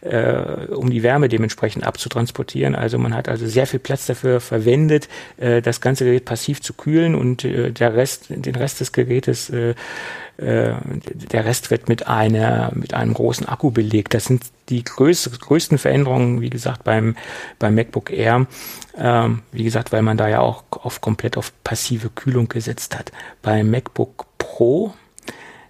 [0.00, 0.34] äh,
[0.74, 2.74] um die Wärme dementsprechend abzutransportieren.
[2.74, 6.72] Also man hat also sehr viel Platz dafür verwendet, äh, das ganze Gerät passiv zu
[6.72, 9.76] kühlen und äh, der Rest, den Rest des Gerätes äh,
[10.40, 10.74] äh,
[11.12, 14.14] der Rest wird mit einer, mit einem großen Akku belegt.
[14.14, 17.16] Das sind die größte, größten Veränderungen, wie gesagt, beim,
[17.58, 18.46] beim MacBook Air.
[18.96, 23.12] Ähm, wie gesagt, weil man da ja auch auf komplett auf passive Kühlung gesetzt hat.
[23.42, 24.94] Beim MacBook Pro,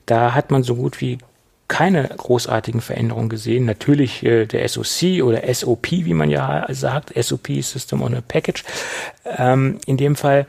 [0.06, 1.18] da hat man so gut wie
[1.66, 3.64] keine großartigen Veränderungen gesehen.
[3.64, 8.64] Natürlich äh, der SoC oder SOP, wie man ja sagt, SOP System on a Package.
[9.24, 10.46] Ähm, in dem Fall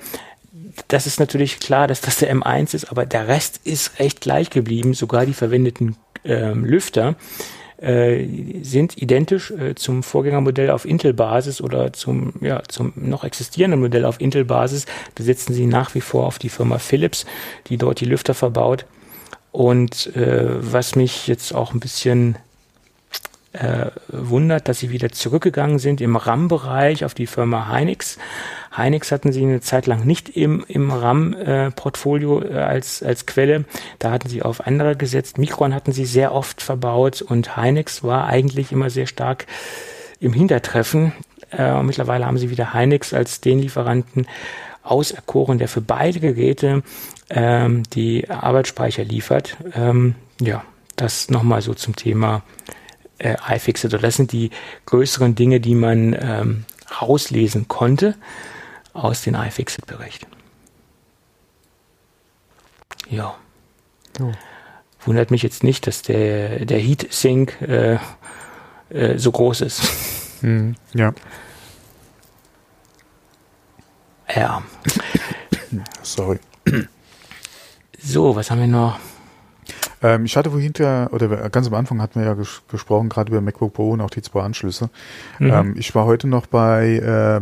[0.88, 4.50] das ist natürlich klar, dass das der M1 ist, aber der Rest ist recht gleich
[4.50, 4.94] geblieben.
[4.94, 7.16] Sogar die verwendeten ähm, Lüfter
[7.82, 8.28] äh,
[8.62, 14.22] sind identisch äh, zum Vorgängermodell auf Intel-Basis oder zum, ja, zum noch existierenden Modell auf
[14.22, 14.86] Intel-Basis.
[15.16, 17.26] Da setzen sie nach wie vor auf die Firma Philips,
[17.68, 18.86] die dort die Lüfter verbaut.
[19.52, 22.38] Und äh, was mich jetzt auch ein bisschen
[23.54, 28.18] äh, wundert, dass sie wieder zurückgegangen sind im RAM-Bereich auf die Firma Hynix.
[28.72, 33.66] Hynix hatten sie eine Zeit lang nicht im, im RAM-Portfolio äh, als, als Quelle.
[34.00, 35.38] Da hatten sie auf andere gesetzt.
[35.38, 39.46] Micron hatten sie sehr oft verbaut und Hynix war eigentlich immer sehr stark
[40.20, 41.12] im Hintertreffen.
[41.52, 44.28] Äh, mittlerweile haben sie wieder Hynix als den Lieferanten
[44.84, 46.82] auserkoren, der für beide Geräte
[47.30, 49.58] ähm, die Arbeitsspeicher liefert.
[49.76, 50.64] Ähm, ja,
[50.96, 52.42] das nochmal so zum Thema
[53.18, 53.92] äh, iFixit.
[53.92, 54.50] Das sind die
[54.86, 56.66] größeren Dinge, die man ähm,
[57.02, 58.16] rauslesen konnte
[58.94, 60.28] aus dem iFixit-Bericht.
[63.10, 63.36] Ja.
[64.20, 64.32] Oh.
[65.06, 67.98] Wundert mich jetzt nicht, dass der, der Heat-Sink äh,
[68.90, 69.82] äh, so groß ist.
[70.42, 71.14] Hm, ja.
[74.34, 74.64] Ja.
[76.02, 76.40] Sorry.
[78.00, 79.00] So, was haben wir noch?
[80.02, 83.32] Ähm, ich hatte vorhin ja, oder ganz am Anfang hatten wir ja ges gesprochen, gerade
[83.32, 84.90] über MacBook Pro und auch die zwei Anschlüsse.
[85.40, 85.52] Mhm.
[85.52, 87.42] Ähm, ich war heute noch bei äh,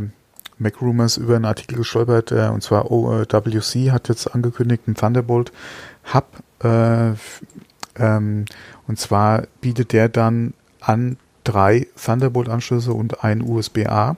[0.60, 5.52] Mac Rumors über einen Artikel gestolpert, äh, und zwar OWC hat jetzt angekündigt, einen Thunderbolt
[6.14, 6.26] Hub,
[6.64, 7.14] äh,
[7.98, 8.46] ähm,
[8.88, 14.16] und zwar bietet der dann an drei Thunderbolt-Anschlüsse und ein USB-A.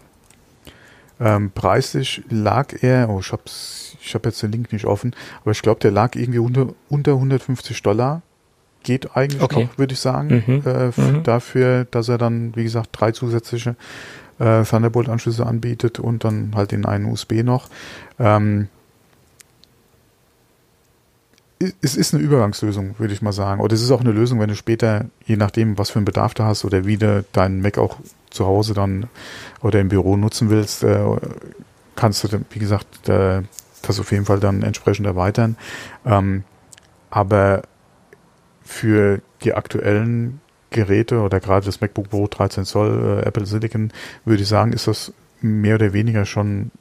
[1.20, 5.52] Ähm, preislich lag er, oh, ich hab's, ich habe jetzt den Link nicht offen, aber
[5.52, 8.24] ich glaube, der lag irgendwie unter, unter 150 Dollar
[8.84, 9.66] geht eigentlich okay.
[9.66, 10.64] noch, würde ich sagen, mhm.
[10.66, 11.24] Äh, mhm.
[11.24, 13.76] dafür, dass er dann, wie gesagt, drei zusätzliche
[14.42, 17.70] äh, Thunderbolt-Anschlüsse anbietet und dann halt den einen USB noch.
[18.20, 18.68] Ähm,
[21.82, 23.62] es ist eine Übergangslösung, würde ich mal sagen.
[23.62, 26.34] Oder es ist auch eine Lösung, wenn du später, je nachdem, was für einen Bedarf
[26.34, 27.98] du hast oder wie du deinen Mac auch
[28.32, 29.08] zu Hause dann
[29.62, 31.04] oder im Büro nutzen willst, äh,
[31.96, 35.56] kannst du, wie gesagt, das auf jeden Fall dann entsprechend erweitern.
[36.04, 36.44] Ähm,
[37.12, 37.62] aber
[38.64, 40.40] für die aktuellen
[40.72, 43.92] Geräte oder gerade das MacBook Pro 13 Zoll äh, Apple Silicon,
[44.26, 46.72] würde ich sagen, ist das mehr oder weniger schon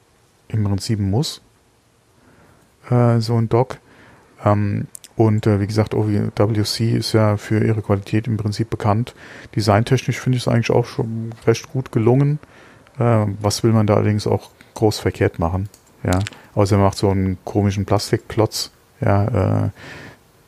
[0.48, 1.42] im Prinzip ein Muss.
[2.88, 3.78] Äh, so ein Dock.
[4.44, 4.86] Ähm,
[5.16, 9.14] und äh, wie gesagt, OWC ist ja für ihre Qualität im Prinzip bekannt.
[9.54, 12.38] Designtechnisch finde ich es eigentlich auch schon recht gut gelungen.
[12.98, 15.68] Äh, was will man da allerdings auch groß verkehrt machen?
[16.02, 16.18] Ja,
[16.54, 18.70] außer man macht so einen komischen Plastikklotz.
[19.00, 19.70] Ja, äh,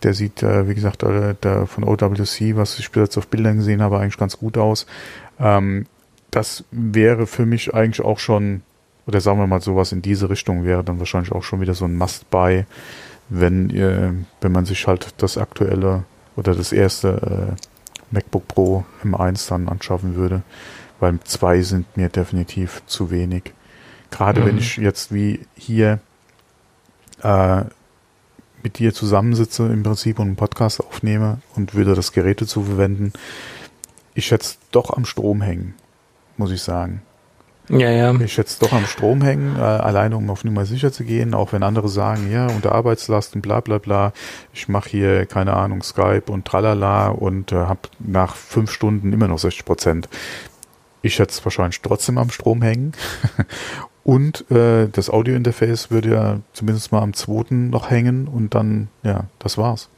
[0.03, 3.59] der sieht, äh, wie gesagt, äh, der von OWC, was ich bis jetzt auf Bildern
[3.59, 4.86] gesehen habe, eigentlich ganz gut aus.
[5.38, 5.86] Ähm,
[6.30, 8.62] das wäre für mich eigentlich auch schon,
[9.07, 11.84] oder sagen wir mal sowas in diese Richtung wäre dann wahrscheinlich auch schon wieder so
[11.84, 12.64] ein Must-Buy,
[13.28, 16.05] wenn ihr, wenn man sich halt das aktuelle
[16.36, 20.42] oder das erste äh, MacBook Pro M1 dann anschaffen würde,
[21.00, 23.53] weil zwei sind mir definitiv zu wenig.
[24.11, 24.46] Gerade mhm.
[24.46, 26.00] wenn ich jetzt wie hier
[27.22, 27.64] äh,
[28.62, 33.12] mit dir zusammensitze im Prinzip und einen Podcast aufnehme und würde das Gerät dazu verwenden,
[34.14, 35.74] ich schätze doch am Strom hängen,
[36.36, 37.02] muss ich sagen.
[37.68, 38.12] Ja, ja.
[38.20, 41.52] Ich schätze doch am Strom hängen, äh, alleine um auf Nummer sicher zu gehen, auch
[41.52, 44.12] wenn andere sagen, ja, unter Arbeitslast und bla bla bla,
[44.52, 49.28] ich mache hier, keine Ahnung, Skype und tralala und äh, habe nach fünf Stunden immer
[49.28, 50.08] noch 60 Prozent.
[51.02, 52.92] Ich es wahrscheinlich trotzdem am Strom hängen.
[54.05, 59.24] und äh, das Audiointerface würde ja zumindest mal am zweiten noch hängen und dann, ja,
[59.38, 59.88] das war's.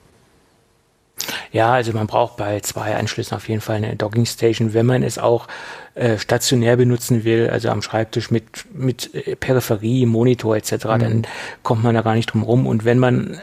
[1.53, 5.03] Ja, also man braucht bei zwei Anschlüssen auf jeden Fall eine Docking Station, wenn man
[5.03, 5.47] es auch
[5.95, 8.45] äh, stationär benutzen will, also am Schreibtisch mit,
[8.75, 10.99] mit äh, Peripherie, Monitor etc., mhm.
[10.99, 11.27] dann
[11.63, 12.67] kommt man da gar nicht drum rum.
[12.67, 13.39] Und wenn man, äh,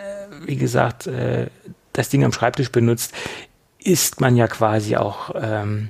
[0.45, 1.47] wie gesagt, äh,
[1.93, 3.14] das Ding am Schreibtisch benutzt,
[3.80, 5.89] ist man ja quasi auch ähm,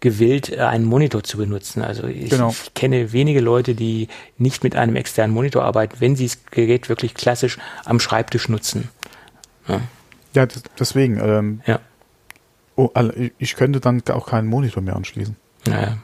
[0.00, 1.82] gewillt, äh, einen Monitor zu benutzen.
[1.82, 2.50] Also ich, genau.
[2.50, 6.88] ich, kenne wenige Leute, die nicht mit einem externen Monitor arbeiten, wenn sie das Gerät
[6.88, 8.88] wirklich klassisch am Schreibtisch nutzen.
[9.68, 9.80] Ja.
[10.34, 10.46] Ja,
[10.78, 11.18] deswegen.
[11.18, 11.80] Ähm, ja.
[12.76, 12.90] Oh,
[13.38, 15.34] ich könnte dann auch keinen Monitor mehr anschließen.
[15.66, 15.96] Naja.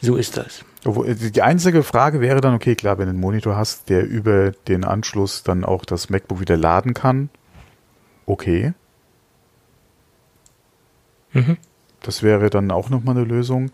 [0.00, 0.64] So ist das.
[0.84, 4.52] Äh, die einzige Frage wäre dann, okay, klar, wenn du einen Monitor hast, der über
[4.52, 7.30] den Anschluss dann auch das MacBook wieder laden kann,
[8.26, 8.72] okay.
[11.32, 11.56] Mhm.
[12.02, 13.70] Das wäre dann auch nochmal eine Lösung.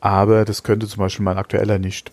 [0.00, 2.10] Aber das könnte zum Beispiel mein aktueller nicht.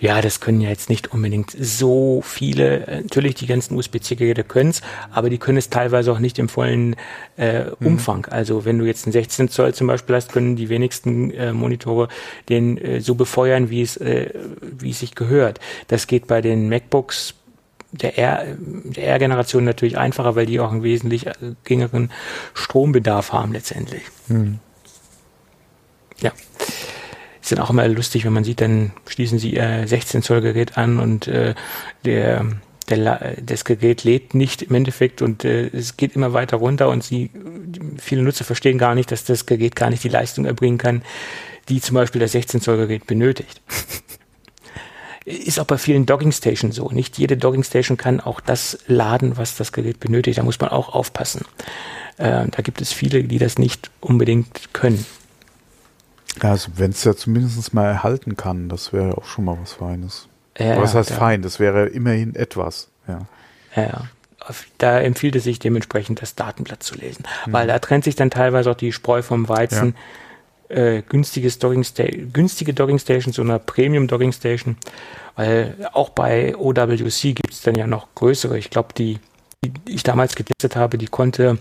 [0.00, 3.02] Ja, das können ja jetzt nicht unbedingt so viele.
[3.02, 4.82] Natürlich, die ganzen USB-C-Geräte können es,
[5.12, 6.96] aber die können es teilweise auch nicht im vollen
[7.36, 7.86] äh, mhm.
[7.86, 8.26] Umfang.
[8.26, 12.08] Also wenn du jetzt einen 16 Zoll zum Beispiel hast, können die wenigsten äh, Monitore
[12.48, 14.30] den äh, so befeuern, wie es, äh,
[14.60, 15.60] wie es sich gehört.
[15.86, 17.34] Das geht bei den MacBooks
[17.92, 21.32] der R, der R-Generation natürlich einfacher, weil die auch einen wesentlich äh,
[21.64, 22.10] geringeren
[22.54, 24.02] Strombedarf haben letztendlich.
[24.28, 24.58] Mhm.
[26.20, 26.32] Ja
[27.42, 30.78] ist dann auch immer lustig, wenn man sieht, dann schließen sie ihr 16 Zoll Gerät
[30.78, 31.54] an und äh,
[32.04, 32.46] der,
[32.88, 37.02] der das Gerät lädt nicht im Endeffekt und äh, es geht immer weiter runter und
[37.02, 37.30] sie
[37.98, 41.02] viele Nutzer verstehen gar nicht, dass das Gerät gar nicht die Leistung erbringen kann,
[41.68, 43.60] die zum Beispiel das 16 Zoll Gerät benötigt.
[45.24, 46.90] Ist auch bei vielen Dogging Stations so.
[46.90, 50.38] Nicht jede Dogging Station kann auch das laden, was das Gerät benötigt.
[50.38, 51.44] Da muss man auch aufpassen.
[52.18, 55.06] Äh, da gibt es viele, die das nicht unbedingt können.
[56.42, 59.72] Ja, also wenn es ja zumindest mal erhalten kann, das wäre auch schon mal was
[59.72, 60.28] Feines.
[60.58, 61.16] Ja, was heißt ja.
[61.16, 61.42] fein?
[61.42, 62.88] Das wäre immerhin etwas.
[63.06, 63.26] Ja.
[63.76, 64.04] ja.
[64.78, 67.24] Da empfiehlt es sich dementsprechend, das Datenblatt zu lesen.
[67.46, 67.52] Mhm.
[67.52, 69.94] Weil da trennt sich dann teilweise auch die Spreu vom Weizen.
[70.72, 71.84] Äh, günstiges Dogging
[72.32, 74.76] günstige Dogging Stations oder Premium Dogging Station.
[75.36, 78.58] Weil auch bei OWC gibt es dann ja noch größere.
[78.58, 79.18] Ich glaube, die
[79.64, 81.56] die ich damals getestet habe, die konnte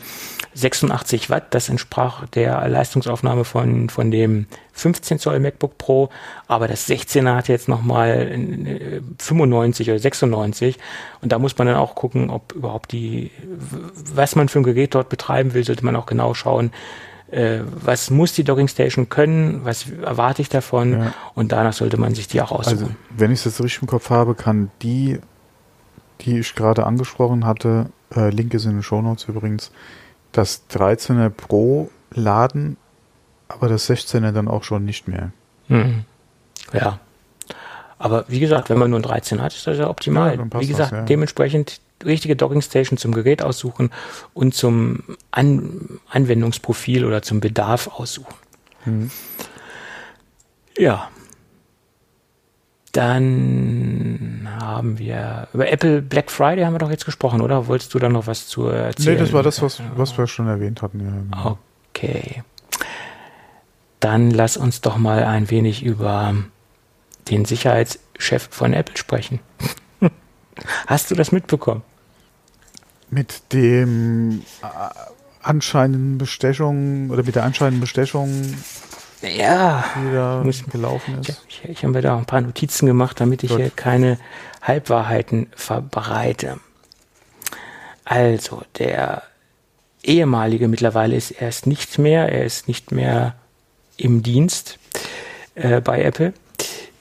[0.56, 1.54] 86 Watt.
[1.54, 6.10] Das entsprach der Leistungsaufnahme von, von dem 15 Zoll MacBook Pro.
[6.48, 8.36] Aber das 16er hat jetzt nochmal
[9.20, 10.80] 95 oder 96.
[11.22, 13.30] Und da muss man dann auch gucken, ob überhaupt die,
[14.16, 16.72] was man für ein Gerät dort betreiben will, sollte man auch genau schauen,
[17.32, 21.14] äh, was muss die Docking Station können, was erwarte ich davon ja.
[21.34, 22.84] und danach sollte man sich die auch aussuchen.
[22.84, 25.20] Also, wenn ich es jetzt richtig im Kopf habe, kann die
[26.22, 29.72] die ich gerade angesprochen hatte, äh, Link ist in den Shownotes übrigens,
[30.32, 32.78] das 13er Pro laden,
[33.48, 35.32] aber das 16er dann auch schon nicht mehr.
[35.68, 36.06] Mhm.
[36.74, 37.00] Ja.
[37.98, 40.38] Aber wie gesagt, wenn man nur ein 13 hat, ist das ja optimal.
[40.38, 41.06] Ja, wie gesagt, das, ja.
[41.06, 43.92] dementsprechend richtige Dockingstation zum Gerät aussuchen
[44.34, 48.34] und zum An Anwendungsprofil oder zum Bedarf aussuchen.
[48.86, 49.12] Mhm.
[50.78, 51.10] Ja,
[52.92, 57.68] dann haben wir über Apple Black Friday haben wir doch jetzt gesprochen, oder?
[57.68, 59.16] Wolltest du da noch was zu erzählen?
[59.16, 61.00] Nee, das war das, was, was wir schon erwähnt hatten.
[61.00, 61.58] Ja, genau.
[61.90, 62.44] Okay.
[64.02, 66.34] Dann lass uns doch mal ein wenig über
[67.30, 69.40] den Sicherheitschef von Apple sprechen.
[70.88, 71.84] Hast du das mitbekommen?
[73.12, 74.66] Mit dem äh,
[75.44, 78.56] anscheinenden Bestechung oder mit der anscheinenden Bestechung
[79.22, 81.30] ja, wieder gelaufen ist.
[81.48, 83.60] Ich, ich, ich habe mir da ein paar Notizen gemacht, damit ich Gut.
[83.60, 84.18] hier keine
[84.62, 86.60] Halbwahrheiten verbreite.
[88.04, 89.24] Also, der
[90.04, 93.36] ehemalige mittlerweile ist er ist nicht mehr, er ist nicht mehr
[93.98, 94.80] im Dienst
[95.56, 96.34] äh, bei Apple.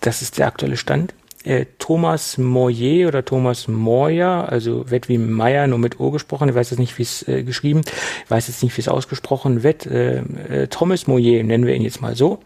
[0.00, 5.66] Das ist der aktuelle Stand äh, Thomas Moyer oder Thomas Moyer, also wird wie Meyer,
[5.66, 7.82] nur mit O gesprochen, ich weiß jetzt nicht, wie es äh, geschrieben,
[8.24, 11.82] ich weiß jetzt nicht, wie es ausgesprochen wird, äh, äh, Thomas Moyer, nennen wir ihn
[11.82, 12.40] jetzt mal so.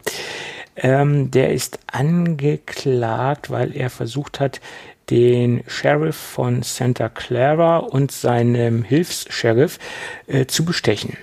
[0.77, 4.59] Ähm, der ist angeklagt, weil er versucht hat,
[5.09, 9.79] den Sheriff von Santa Clara und seinem Hilfs-Sheriff
[10.27, 11.15] äh, zu bestechen.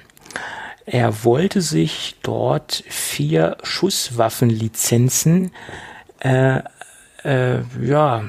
[0.86, 5.52] Er wollte sich dort vier Schusswaffenlizenzen
[6.20, 6.60] äh,
[7.24, 8.24] äh, ja,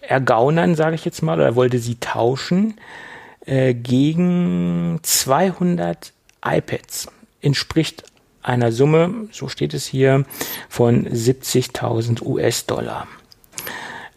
[0.00, 2.74] ergaunern, sage ich jetzt mal, oder wollte sie tauschen
[3.46, 6.12] äh, gegen 200
[6.44, 7.08] iPads.
[7.42, 8.04] Entspricht
[8.42, 10.24] einer Summe, so steht es hier,
[10.68, 13.06] von 70.000 US-Dollar.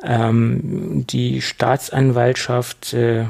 [0.04, 3.26] Ähm, die Staatsanwaltschaft äh,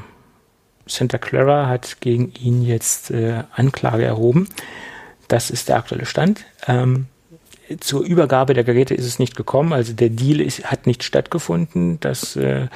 [0.85, 4.49] Santa Clara hat gegen ihn jetzt äh, Anklage erhoben.
[5.27, 6.45] Das ist der aktuelle Stand.
[6.67, 7.07] Ähm,
[7.80, 11.99] zur Übergabe der Geräte ist es nicht gekommen, also der Deal ist, hat nicht stattgefunden.
[11.99, 12.68] Das äh,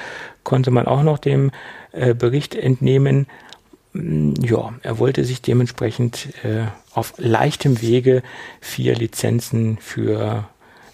[0.44, 1.50] konnte man auch noch dem
[1.92, 3.26] äh, Bericht entnehmen.
[3.92, 6.64] Mm, ja, er wollte sich dementsprechend äh,
[6.94, 8.22] auf leichtem Wege
[8.60, 10.48] vier Lizenzen für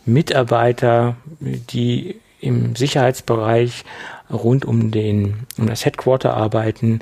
[0.04, 3.84] Mitarbeiter, die im Sicherheitsbereich
[4.30, 7.00] rund um den um das Headquarter arbeiten.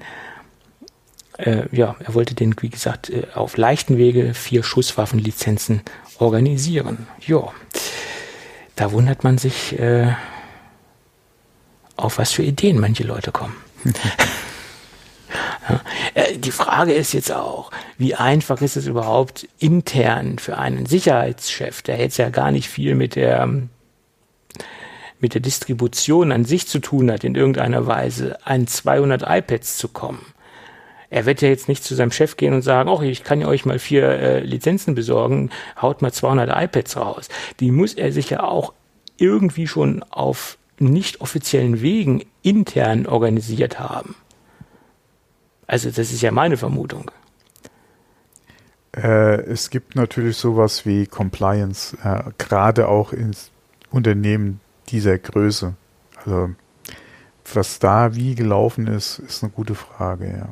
[1.39, 5.81] Äh, ja, er wollte den, wie gesagt, äh, auf leichten Wege vier Schusswaffenlizenzen
[6.23, 7.07] organisieren.
[7.27, 7.53] Ja,
[8.77, 10.13] da wundert man sich, äh,
[11.97, 13.57] auf was für Ideen manche Leute kommen.
[16.15, 21.83] äh, die Frage ist jetzt auch, wie einfach ist es überhaupt intern für einen Sicherheitschef,
[21.83, 23.49] der jetzt ja gar nicht viel mit der
[25.21, 29.87] mit der Distribution an sich zu tun hat, in irgendeiner Weise, an 200 iPads zu
[29.87, 30.32] kommen.
[31.13, 33.47] Er wird ja jetzt nicht zu seinem Chef gehen und sagen, oh, ich kann ja
[33.47, 35.51] euch mal vier äh, Lizenzen besorgen,
[35.81, 37.29] haut mal 200 iPads raus.
[37.61, 38.73] Die muss er sich ja auch
[39.19, 44.15] irgendwie schon auf nicht offiziellen Wegen intern organisiert haben.
[45.67, 47.11] Also das ist ja meine Vermutung.
[48.97, 53.33] Äh, es gibt natürlich sowas wie Compliance, äh, gerade auch in
[53.91, 55.75] Unternehmen, dieser Größe.
[56.17, 56.55] Also
[57.53, 60.49] was da wie gelaufen ist, ist eine gute Frage, ja.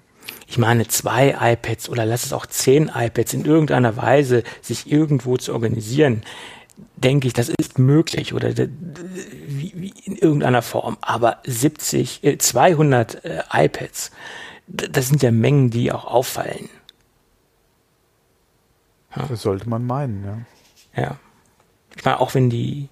[0.47, 5.37] Ich meine, zwei iPads oder lass es auch zehn iPads in irgendeiner Weise sich irgendwo
[5.37, 6.23] zu organisieren,
[6.97, 10.97] denke ich, das ist möglich oder in irgendeiner Form.
[11.01, 14.11] Aber 70, äh, 200 äh, iPads,
[14.67, 16.69] das sind ja Mengen, die auch auffallen.
[19.17, 19.27] Ja.
[19.27, 21.03] Das sollte man meinen, ja.
[21.03, 21.17] Ja.
[21.97, 22.89] Ich meine, auch wenn die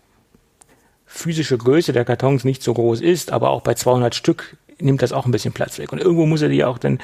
[1.06, 5.12] physische Größe der Kartons nicht so groß ist, aber auch bei 200 Stück nimmt das
[5.12, 5.92] auch ein bisschen Platz weg.
[5.92, 6.98] Und irgendwo muss er die auch dann,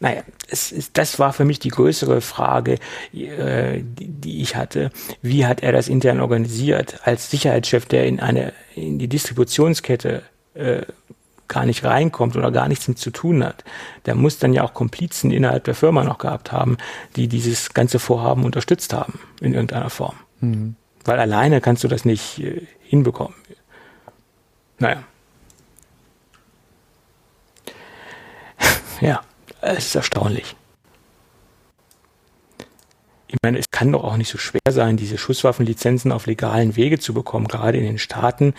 [0.00, 2.78] naja, es ist, das war für mich die größere Frage,
[3.12, 4.90] äh, die, die ich hatte.
[5.22, 10.22] Wie hat er das intern organisiert als Sicherheitschef, der in eine, in die Distributionskette
[10.54, 10.82] äh,
[11.48, 13.64] gar nicht reinkommt oder gar nichts mit zu tun hat.
[14.06, 16.78] Der muss dann ja auch Komplizen innerhalb der Firma noch gehabt haben,
[17.16, 20.16] die dieses ganze Vorhaben unterstützt haben in irgendeiner Form.
[20.40, 20.76] Mhm.
[21.04, 23.34] Weil alleine kannst du das nicht äh, hinbekommen.
[24.78, 25.04] Naja.
[29.04, 29.20] Ja,
[29.60, 30.56] es ist erstaunlich.
[33.28, 36.98] Ich meine, es kann doch auch nicht so schwer sein, diese Schusswaffenlizenzen auf legalen Wege
[36.98, 37.48] zu bekommen.
[37.48, 38.54] Gerade in den Staaten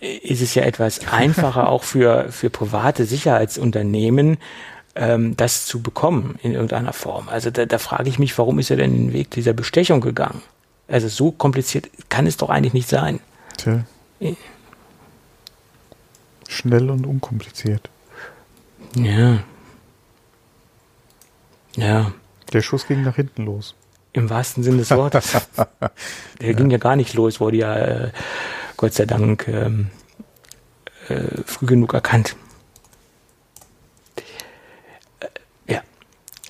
[0.00, 4.38] ist es ja etwas einfacher auch für, für private Sicherheitsunternehmen,
[4.94, 7.28] ähm, das zu bekommen in irgendeiner Form.
[7.28, 10.42] Also da, da frage ich mich, warum ist er denn den Weg dieser Bestechung gegangen?
[10.86, 13.20] Also so kompliziert kann es doch eigentlich nicht sein.
[13.56, 13.84] Tja.
[16.46, 17.88] Schnell und unkompliziert.
[18.96, 19.38] Ja.
[21.76, 22.12] Ja.
[22.52, 23.74] Der Schuss ging nach hinten los.
[24.12, 25.32] Im wahrsten Sinne des Wortes.
[26.40, 26.52] Der ja.
[26.52, 28.10] ging ja gar nicht los, wurde ja äh,
[28.76, 29.88] Gott sei Dank ähm,
[31.08, 32.36] äh, früh genug erkannt.
[35.18, 35.80] Äh, ja.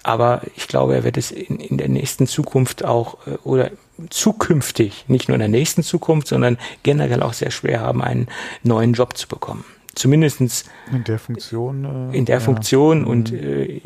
[0.03, 3.71] Aber ich glaube, er wird es in, in der nächsten Zukunft auch äh, oder
[4.11, 8.29] zukünftig, nicht nur in der nächsten Zukunft, sondern generell auch sehr schwer haben, einen
[8.63, 9.65] neuen Job zu bekommen.
[9.95, 12.11] Zumindestens in der Funktion.
[12.13, 12.41] Äh, in der ja.
[12.41, 13.07] Funktion mhm.
[13.07, 13.81] und äh,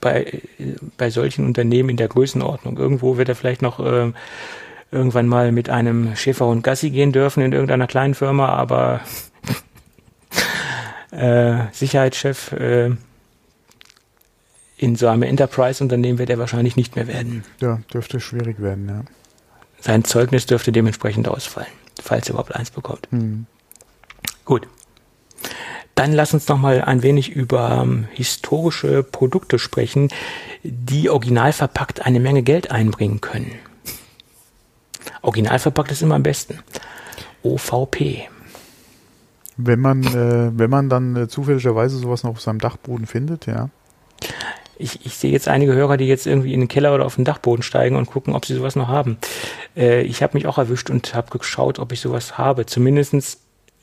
[0.00, 0.40] bei,
[0.96, 2.76] bei solchen Unternehmen in der Größenordnung.
[2.78, 4.12] Irgendwo wird er vielleicht noch äh,
[4.90, 9.00] irgendwann mal mit einem Schäferhund Gassi gehen dürfen in irgendeiner kleinen Firma, aber
[11.10, 12.90] äh, Sicherheitschef äh,
[14.76, 17.44] in so einem Enterprise-Unternehmen wird er wahrscheinlich nicht mehr werden.
[17.60, 19.02] Ja, dürfte schwierig werden, ja.
[19.80, 23.08] Sein Zeugnis dürfte dementsprechend ausfallen, falls er überhaupt eins bekommt.
[23.10, 23.46] Hm.
[24.44, 24.68] Gut.
[25.94, 30.08] Dann lass uns noch mal ein wenig über ähm, historische Produkte sprechen,
[30.62, 33.52] die original verpackt eine Menge Geld einbringen können.
[35.20, 36.60] Original verpackt ist immer am besten.
[37.42, 38.28] OVP.
[39.56, 43.68] Wenn man, äh, wenn man dann äh, zufälligerweise sowas noch auf seinem Dachboden findet, ja
[44.82, 47.24] ich, ich sehe jetzt einige Hörer, die jetzt irgendwie in den Keller oder auf den
[47.24, 49.18] Dachboden steigen und gucken, ob sie sowas noch haben.
[49.76, 52.66] Äh, ich habe mich auch erwischt und habe geschaut, ob ich sowas habe.
[52.66, 53.38] Zumindestens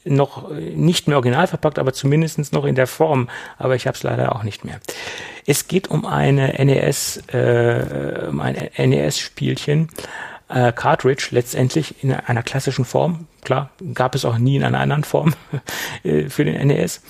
[0.06, 3.30] noch nicht mehr original verpackt, aber zumindest noch in der Form.
[3.58, 4.80] Aber ich habe es leider auch nicht mehr.
[5.46, 9.90] Es geht um eine NES, äh, um ein NES-Spielchen,
[10.48, 13.28] äh, Cartridge letztendlich in einer klassischen Form.
[13.44, 15.34] Klar, gab es auch nie in einer anderen Form
[16.04, 17.02] äh, für den NES.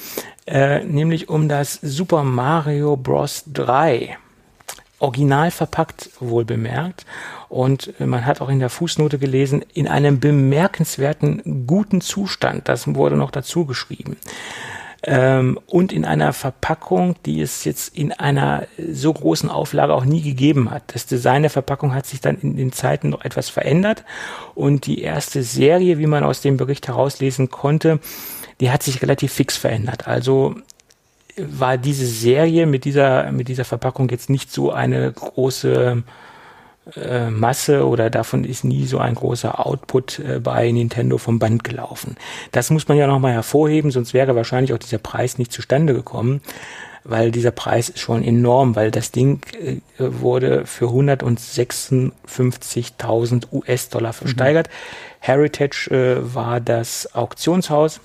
[0.45, 3.43] Äh, nämlich um das Super Mario Bros.
[3.47, 4.17] 3.
[4.99, 7.05] Original verpackt, wohl bemerkt.
[7.47, 12.67] Und man hat auch in der Fußnote gelesen, in einem bemerkenswerten guten Zustand.
[12.67, 14.17] Das wurde noch dazu geschrieben.
[15.03, 20.21] ähm, und in einer Verpackung, die es jetzt in einer so großen Auflage auch nie
[20.21, 20.83] gegeben hat.
[20.93, 24.03] Das Design der Verpackung hat sich dann in den Zeiten noch etwas verändert
[24.55, 27.99] und die erste Serie, wie man aus dem Bericht herauslesen konnte,
[28.59, 30.07] die hat sich relativ fix verändert.
[30.07, 30.55] Also
[31.37, 36.03] war diese Serie mit dieser, mit dieser Verpackung jetzt nicht so eine große
[36.95, 41.63] äh, Masse oder davon ist nie so ein großer Output äh, bei Nintendo vom Band
[41.63, 42.15] gelaufen.
[42.51, 46.41] Das muss man ja nochmal hervorheben, sonst wäre wahrscheinlich auch dieser Preis nicht zustande gekommen,
[47.03, 54.67] weil dieser Preis ist schon enorm, weil das Ding äh, wurde für 156.000 US-Dollar versteigert.
[54.67, 54.71] Mhm.
[55.21, 57.99] Heritage äh, war das Auktionshaus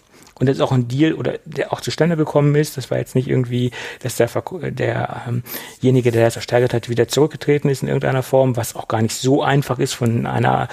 [0.45, 2.77] und das ist auch ein Deal oder der auch zustande gekommen ist.
[2.77, 3.71] Das war jetzt nicht irgendwie,
[4.01, 8.87] dass der derjenige, der das ersteigert hat, wieder zurückgetreten ist in irgendeiner Form, was auch
[8.87, 10.69] gar nicht so einfach ist von einer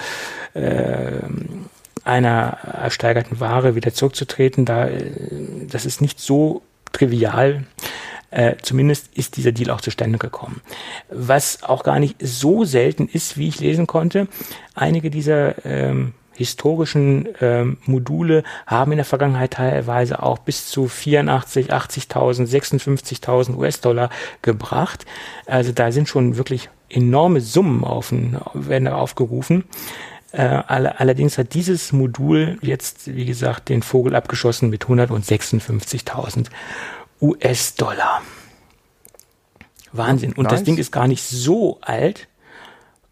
[0.52, 1.22] äh,
[2.04, 4.66] einer ersteigerten Ware wieder zurückzutreten.
[4.66, 4.90] Da
[5.70, 6.60] das ist nicht so
[6.92, 7.64] trivial.
[8.30, 10.60] Äh, zumindest ist dieser Deal auch zustande gekommen.
[11.08, 14.28] Was auch gar nicht so selten ist, wie ich lesen konnte.
[14.74, 21.72] Einige dieser ähm, historischen ähm, Module haben in der Vergangenheit teilweise auch bis zu 84,
[21.72, 24.10] 80.000, 56.000 US-Dollar
[24.42, 25.04] gebracht.
[25.46, 28.12] Also da sind schon wirklich enorme Summen auf,
[28.54, 29.64] werden aufgerufen.
[30.32, 36.46] Äh, allerdings hat dieses Modul jetzt, wie gesagt, den Vogel abgeschossen mit 156.000
[37.20, 38.22] US-Dollar.
[39.92, 40.32] Wahnsinn.
[40.32, 40.52] Und nice.
[40.52, 42.28] das Ding ist gar nicht so alt.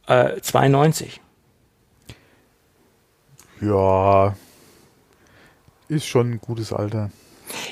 [0.06, 1.20] Äh, 92.
[3.60, 4.34] Ja,
[5.88, 7.10] ist schon ein gutes Alter.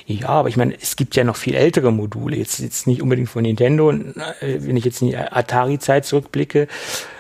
[0.07, 2.37] Ja, aber ich meine, es gibt ja noch viel ältere Module.
[2.37, 3.91] Jetzt, jetzt nicht unbedingt von Nintendo.
[3.93, 6.67] Äh, wenn ich jetzt in die Atari-Zeit zurückblicke,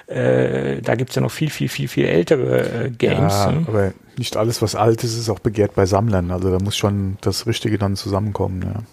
[0.06, 3.32] äh, da gibt's ja noch viel, viel, viel, viel ältere äh, Games.
[3.32, 3.64] Ja, ne?
[3.68, 6.30] aber nicht alles, was alt ist, ist auch begehrt bei Sammlern.
[6.30, 8.84] Also da muss schon das Richtige dann zusammenkommen.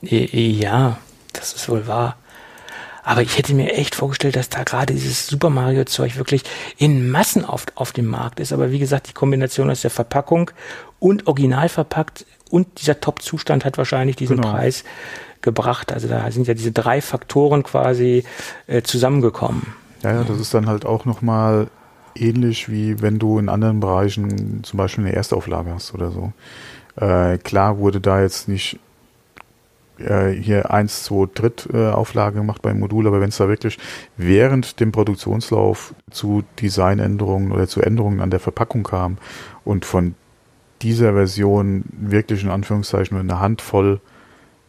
[0.00, 0.98] Ja, ja
[1.32, 2.16] das ist wohl wahr.
[3.04, 6.44] Aber ich hätte mir echt vorgestellt, dass da gerade dieses Super Mario Zeug wirklich
[6.76, 8.52] in Massen auf, auf dem Markt ist.
[8.52, 10.50] Aber wie gesagt, die Kombination aus der Verpackung
[11.00, 14.52] und original verpackt und dieser Top-Zustand hat wahrscheinlich diesen genau.
[14.52, 14.84] Preis
[15.40, 15.92] gebracht.
[15.92, 18.24] Also da sind ja diese drei Faktoren quasi
[18.66, 19.74] äh, zusammengekommen.
[20.02, 21.68] Ja, ja, das ist dann halt auch nochmal
[22.14, 26.32] ähnlich wie wenn du in anderen Bereichen zum Beispiel eine Erstauflage hast oder so.
[26.96, 28.78] Äh, klar wurde da jetzt nicht
[30.02, 33.78] äh, hier 1, 2, Drittauflage gemacht beim Modul, aber wenn es da wirklich
[34.16, 39.18] während dem Produktionslauf zu Designänderungen oder zu Änderungen an der Verpackung kam
[39.64, 40.14] und von
[40.82, 44.00] dieser Version wirklich in Anführungszeichen nur eine Handvoll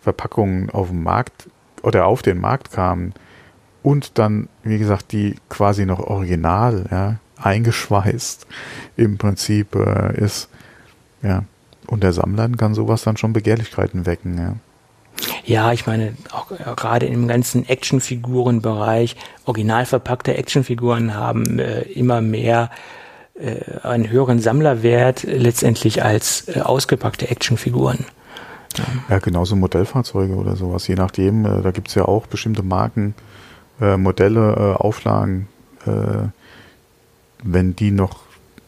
[0.01, 1.49] Verpackungen auf dem Markt
[1.81, 3.13] oder auf den Markt kamen
[3.83, 8.47] und dann, wie gesagt, die quasi noch original, ja, eingeschweißt
[8.95, 10.49] im Prinzip äh, ist,
[11.21, 11.43] ja,
[11.87, 14.55] und der Sammler kann sowas dann schon Begehrlichkeiten wecken, ja.
[15.45, 22.21] Ja, ich meine, auch äh, gerade im ganzen Actionfigurenbereich, original verpackte Actionfiguren haben äh, immer
[22.21, 22.69] mehr
[23.35, 28.05] äh, einen höheren Sammlerwert letztendlich als äh, ausgepackte Actionfiguren.
[28.77, 28.83] Ja.
[29.09, 30.87] ja, genauso Modellfahrzeuge oder sowas.
[30.87, 33.15] Je nachdem, äh, da gibt's ja auch bestimmte Marken,
[33.79, 35.47] Modelle, Auflagen,
[37.43, 38.19] wenn die noch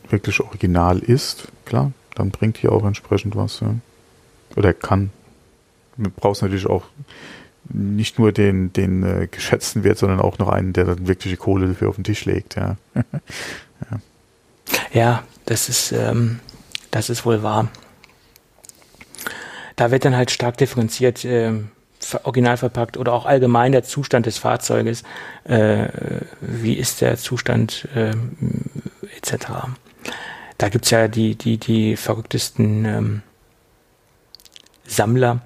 [0.09, 3.59] wirklich original ist, klar, dann bringt die auch entsprechend was.
[3.59, 3.75] Ja.
[4.55, 5.11] Oder kann
[5.97, 6.83] Du brauchst natürlich auch
[7.69, 11.67] nicht nur den, den äh, geschätzten Wert, sondern auch noch einen, der dann wirkliche Kohle
[11.67, 12.77] dafür auf den Tisch legt, ja.
[12.93, 13.99] ja.
[14.93, 15.23] ja.
[15.45, 16.39] das ist, ähm,
[16.91, 17.69] das ist wohl wahr.
[19.75, 21.53] Da wird dann halt stark differenziert, äh,
[22.23, 25.03] original verpackt oder auch allgemein der Zustand des Fahrzeuges,
[25.43, 25.87] äh,
[26.39, 28.13] wie ist der Zustand äh,
[29.17, 29.47] etc.
[30.57, 33.21] Da gibt's ja die, die, die verrücktesten ähm,
[34.85, 35.41] Sammler,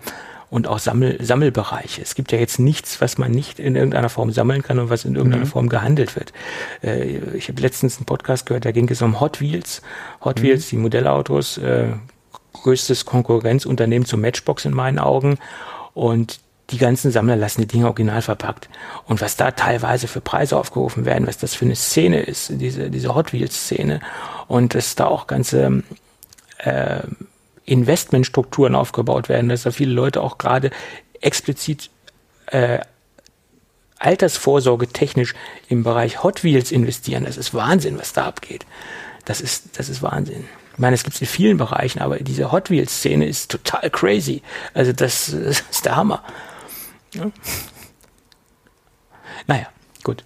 [0.50, 2.02] und auch Sammel, Sammelbereiche.
[2.02, 5.06] Es gibt ja jetzt nichts, was man nicht in irgendeiner Form sammeln kann und was
[5.06, 5.50] in irgendeiner mhm.
[5.50, 6.34] Form gehandelt wird.
[6.84, 9.82] Äh, ich habe letztens einen Podcast gehört, da ging es um Hot Wheels.
[10.24, 10.44] Hot mhm.
[10.44, 11.90] Wheels, die Modellautos, äh,
[12.54, 15.38] größtes Konkurrenzunternehmen zu Matchbox in meinen Augen.
[15.94, 16.40] Und
[16.72, 18.70] die ganzen Sammler lassen die Dinge original verpackt.
[19.06, 22.90] Und was da teilweise für Preise aufgerufen werden, was das für eine Szene ist, diese,
[22.90, 24.02] diese Hot Wheels-Szene.
[24.48, 25.84] Und dass da auch ganze
[26.60, 27.02] äh,
[27.70, 30.72] Investmentstrukturen aufgebaut werden, dass da viele Leute auch gerade
[31.22, 31.90] explizit
[32.48, 32.80] äh,
[34.00, 35.36] Altersvorsorge technisch
[35.68, 37.26] im Bereich Hot Wheels investieren.
[37.26, 38.66] Das ist Wahnsinn, was da abgeht.
[39.26, 40.46] Das ist, das ist Wahnsinn.
[40.74, 43.90] Ich meine, es gibt es in vielen Bereichen, aber diese Hot Wheels Szene ist total
[43.90, 44.42] crazy.
[44.74, 46.24] Also das, das ist der Hammer.
[47.14, 47.30] Ja.
[49.48, 49.68] Naja,
[50.04, 50.24] gut.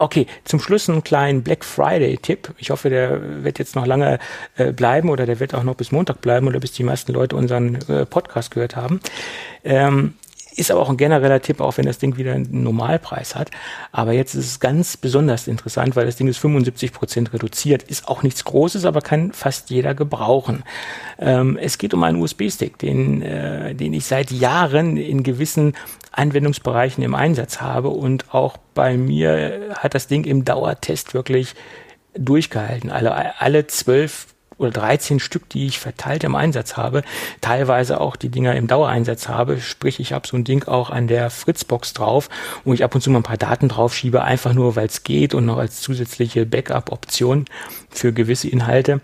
[0.00, 2.54] Okay, zum Schluss einen kleinen Black Friday-Tipp.
[2.56, 4.18] Ich hoffe, der wird jetzt noch lange
[4.56, 7.36] äh, bleiben oder der wird auch noch bis Montag bleiben oder bis die meisten Leute
[7.36, 9.00] unseren äh, Podcast gehört haben.
[9.62, 10.14] Ähm,
[10.52, 13.50] ist aber auch ein genereller Tipp, auch wenn das Ding wieder einen Normalpreis hat.
[13.92, 17.82] Aber jetzt ist es ganz besonders interessant, weil das Ding ist 75 Prozent reduziert.
[17.84, 20.64] Ist auch nichts Großes, aber kann fast jeder gebrauchen.
[21.18, 25.74] Ähm, es geht um einen USB-Stick, den, äh, den ich seit Jahren in gewissen
[26.12, 27.88] Anwendungsbereichen im Einsatz habe.
[27.88, 31.54] Und auch bei mir hat das Ding im Dauertest wirklich
[32.14, 32.90] durchgehalten.
[32.90, 34.26] Alle, alle zwölf
[34.60, 37.02] oder 13 Stück, die ich verteilt im Einsatz habe,
[37.40, 39.60] teilweise auch die Dinger im Dauereinsatz habe.
[39.60, 42.28] Sprich, ich habe so ein Ding auch an der Fritzbox drauf,
[42.64, 45.02] wo ich ab und zu mal ein paar Daten drauf schiebe, einfach nur, weil es
[45.02, 47.46] geht und noch als zusätzliche Backup-Option
[47.88, 49.00] für gewisse Inhalte.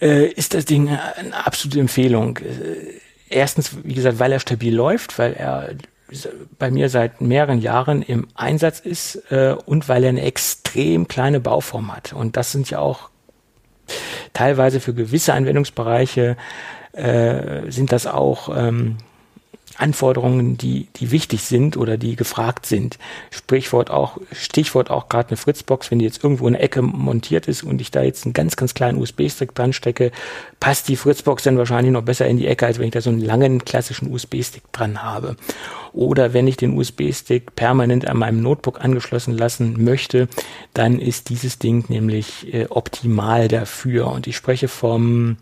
[0.00, 2.38] Äh, ist das Ding eine absolute Empfehlung.
[2.38, 5.70] Äh, erstens, wie gesagt, weil er stabil läuft, weil er
[6.58, 11.40] bei mir seit mehreren Jahren im Einsatz ist äh, und weil er eine extrem kleine
[11.40, 12.12] Bauform hat.
[12.12, 13.10] Und das sind ja auch
[14.32, 16.36] teilweise für gewisse Anwendungsbereiche
[16.92, 18.98] äh, sind das auch ähm,
[19.76, 22.98] Anforderungen, die, die wichtig sind oder die gefragt sind.
[23.30, 27.48] Sprichwort auch, Stichwort auch gerade eine Fritzbox, wenn die jetzt irgendwo in der Ecke montiert
[27.48, 30.12] ist und ich da jetzt einen ganz, ganz kleinen USB-Stick dran stecke,
[30.60, 33.10] passt die Fritzbox dann wahrscheinlich noch besser in die Ecke, als wenn ich da so
[33.10, 35.36] einen langen klassischen USB-Stick dran habe.
[35.92, 40.28] Oder wenn ich den USB-Stick permanent an meinem Notebook angeschlossen lassen möchte,
[40.72, 44.08] dann ist dieses Ding nämlich äh, optimal dafür.
[44.08, 45.36] Und ich spreche vom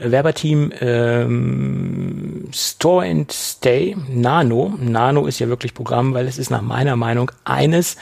[0.00, 4.74] Werberteam ähm, Store and Stay Nano.
[4.78, 7.96] Nano ist ja wirklich Programm, weil es ist nach meiner Meinung eines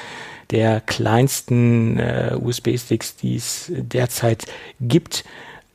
[0.50, 4.46] der kleinsten äh, USB-Sticks, die es derzeit
[4.80, 5.24] gibt.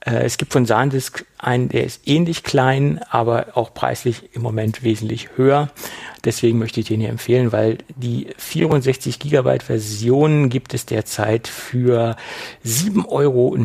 [0.06, 4.84] Äh, es gibt von SanDisk einen, der ist ähnlich klein, aber auch preislich im Moment
[4.84, 5.70] wesentlich höher.
[6.26, 12.16] Deswegen möchte ich den hier empfehlen, weil die 64 Gigabyte Version gibt es derzeit für
[12.66, 13.58] 7,29 Euro.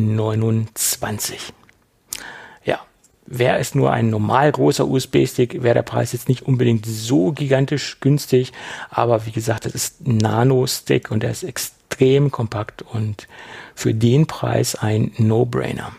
[3.31, 7.99] Wäre es nur ein normal großer USB-Stick, wäre der Preis jetzt nicht unbedingt so gigantisch
[7.99, 8.53] günstig.
[8.89, 13.27] Aber wie gesagt, das ist ein Nano-Stick und der ist extrem kompakt und
[13.75, 15.91] für den Preis ein No-Brainer.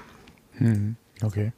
[0.59, 1.53] Hm, okay.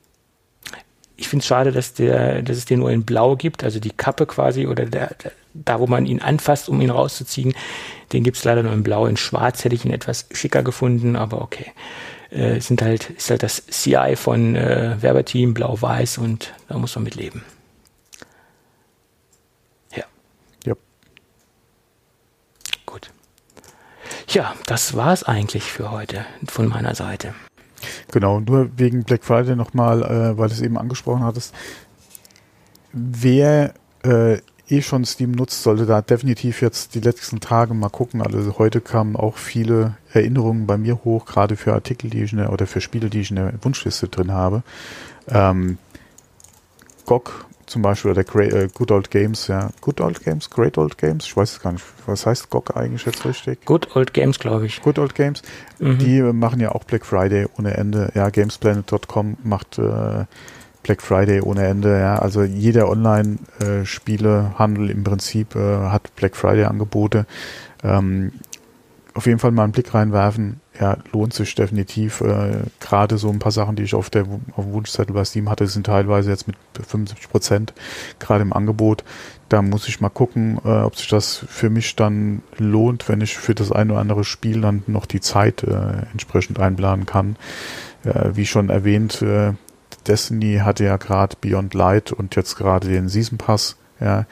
[1.16, 3.92] Ich finde es schade, dass, der, dass es den nur in Blau gibt, also die
[3.92, 7.54] Kappe quasi oder der, der, da, wo man ihn anfasst, um ihn rauszuziehen.
[8.12, 9.06] Den gibt es leider nur in Blau.
[9.06, 11.72] In Schwarz hätte ich ihn etwas schicker gefunden, aber okay.
[12.33, 17.05] Äh, sind halt, ist halt das CI von äh, Werbeteam, Blau-Weiß und da muss man
[17.05, 17.45] mit leben.
[19.95, 20.05] Ja.
[20.64, 20.74] Ja.
[22.87, 23.11] Gut.
[24.28, 27.35] Ja, das war es eigentlich für heute von meiner Seite.
[28.11, 31.55] Genau, nur wegen Black Friday nochmal, äh, weil du es eben angesprochen hattest.
[32.93, 33.74] Wer
[34.05, 34.39] äh,
[34.72, 38.22] eh schon Steam nutzt, sollte da definitiv jetzt die letzten Tage mal gucken.
[38.22, 42.38] Also heute kamen auch viele Erinnerungen bei mir hoch, gerade für Artikel, die ich in
[42.38, 44.62] der, oder für Spiele, die ich in der Wunschliste drin habe.
[45.28, 45.78] Ähm,
[47.04, 49.70] GOG zum Beispiel oder Great, äh, Good Old Games, ja.
[49.80, 51.84] Good Old Games, Great Old Games, ich weiß es gar nicht.
[52.06, 53.64] Was heißt GOG eigentlich jetzt richtig?
[53.64, 54.82] Good Old Games, glaube ich.
[54.82, 55.42] Good Old Games.
[55.78, 55.98] Mhm.
[55.98, 58.10] Die machen ja auch Black Friday ohne Ende.
[58.14, 60.24] Ja, Gamesplanet.com macht äh,
[60.83, 61.99] Black Friday ohne Ende.
[61.99, 67.26] Ja, also jeder Online-Spielehandel im Prinzip äh, hat Black Friday-Angebote.
[67.83, 68.33] Ähm,
[69.14, 70.61] auf jeden Fall mal einen Blick reinwerfen.
[70.80, 72.22] Ja, lohnt sich definitiv.
[72.22, 74.24] Äh, Gerade so ein paar Sachen, die ich auf der
[74.57, 77.74] auf dem Wunschzettel bei Steam hatte, sind teilweise jetzt mit 75 Prozent
[78.18, 79.05] gerade im Angebot.
[79.51, 83.37] Da muss ich mal gucken, äh, ob sich das für mich dann lohnt, wenn ich
[83.37, 87.37] für das ein oder andere Spiel dann noch die Zeit äh, entsprechend einplanen kann.
[88.05, 89.53] Äh, wie schon erwähnt, äh,
[90.07, 94.26] Destiny hatte ja gerade Beyond Light und jetzt gerade den Season Pass, ja,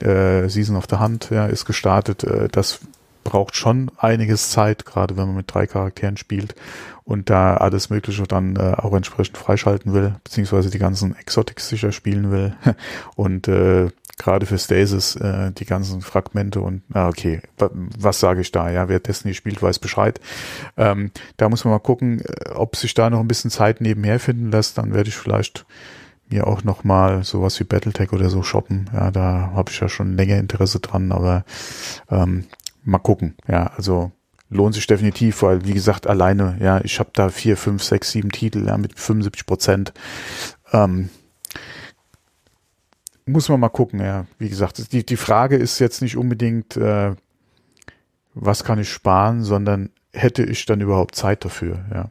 [0.00, 2.24] äh, Season of the Hunt, ja, ist gestartet.
[2.24, 2.80] Äh, das
[3.24, 6.54] braucht schon einiges Zeit, gerade wenn man mit drei Charakteren spielt
[7.06, 11.92] und da alles Mögliche dann äh, auch entsprechend freischalten will, beziehungsweise die ganzen Exotics sicher
[11.92, 12.56] spielen will.
[13.14, 18.50] Und äh, gerade für Stasis äh, die ganzen Fragmente und ah, okay, was sage ich
[18.50, 18.70] da?
[18.70, 20.20] Ja, wer Destiny spielt, weiß Bescheid.
[20.78, 24.18] Ähm, da muss man mal gucken, äh, ob sich da noch ein bisschen Zeit nebenher
[24.18, 24.78] finden lässt.
[24.78, 25.66] Dann werde ich vielleicht
[26.28, 28.90] mir auch noch mal sowas wie Battletech oder so shoppen.
[28.92, 31.44] Ja, da habe ich ja schon länger Interesse dran, aber
[32.10, 32.46] ähm,
[32.84, 33.36] mal gucken.
[33.46, 34.12] Ja, also
[34.48, 38.30] lohnt sich definitiv, weil wie gesagt alleine, ja, ich habe da vier, fünf, sechs, sieben
[38.30, 39.92] Titel ja, mit 75 Prozent.
[40.72, 41.10] Ähm,
[43.26, 44.26] muss man mal gucken, ja.
[44.38, 47.14] Wie gesagt, die, die Frage ist jetzt nicht unbedingt, äh,
[48.34, 52.10] was kann ich sparen, sondern hätte ich dann überhaupt Zeit dafür, ja.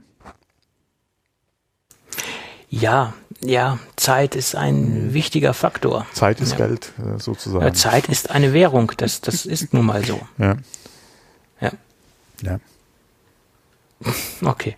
[2.70, 5.14] Ja, ja, Zeit ist ein mhm.
[5.14, 6.06] wichtiger Faktor.
[6.14, 6.58] Zeit ist ja.
[6.58, 7.74] Geld, äh, sozusagen.
[7.74, 10.20] Zeit ist eine Währung, das, das ist nun mal so.
[10.38, 10.58] Ja.
[11.62, 11.72] Ja.
[12.42, 12.60] Ja.
[14.44, 14.76] Okay.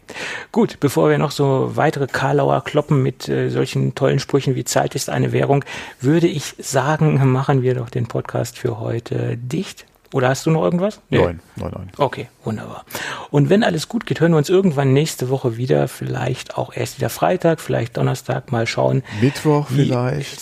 [0.51, 4.95] Gut, bevor wir noch so weitere Karlauer kloppen mit äh, solchen tollen Sprüchen wie Zeit
[4.95, 5.65] ist eine Währung,
[5.99, 9.85] würde ich sagen, machen wir doch den Podcast für heute dicht.
[10.13, 11.01] Oder hast du noch irgendwas?
[11.09, 11.17] Nee.
[11.17, 11.91] Nein, nein, nein.
[11.97, 12.85] Okay, wunderbar.
[13.29, 15.89] Und wenn alles gut geht, hören wir uns irgendwann nächste Woche wieder.
[15.89, 18.51] Vielleicht auch erst wieder Freitag, vielleicht Donnerstag.
[18.51, 19.03] Mal schauen.
[19.19, 20.39] Mittwoch vielleicht.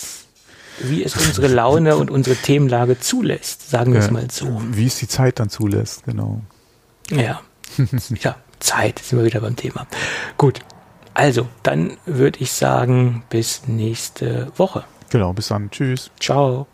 [0.78, 4.60] Wie es unsere Laune und unsere Themenlage zulässt, sagen wir ja, es mal so.
[4.70, 6.42] Wie es die Zeit dann zulässt, genau.
[7.10, 7.40] Ja.
[8.20, 9.86] ja, Zeit sind wir wieder beim Thema.
[10.36, 10.60] Gut.
[11.14, 14.84] Also, dann würde ich sagen, bis nächste Woche.
[15.10, 15.70] Genau, bis dann.
[15.70, 16.10] Tschüss.
[16.20, 16.66] Ciao.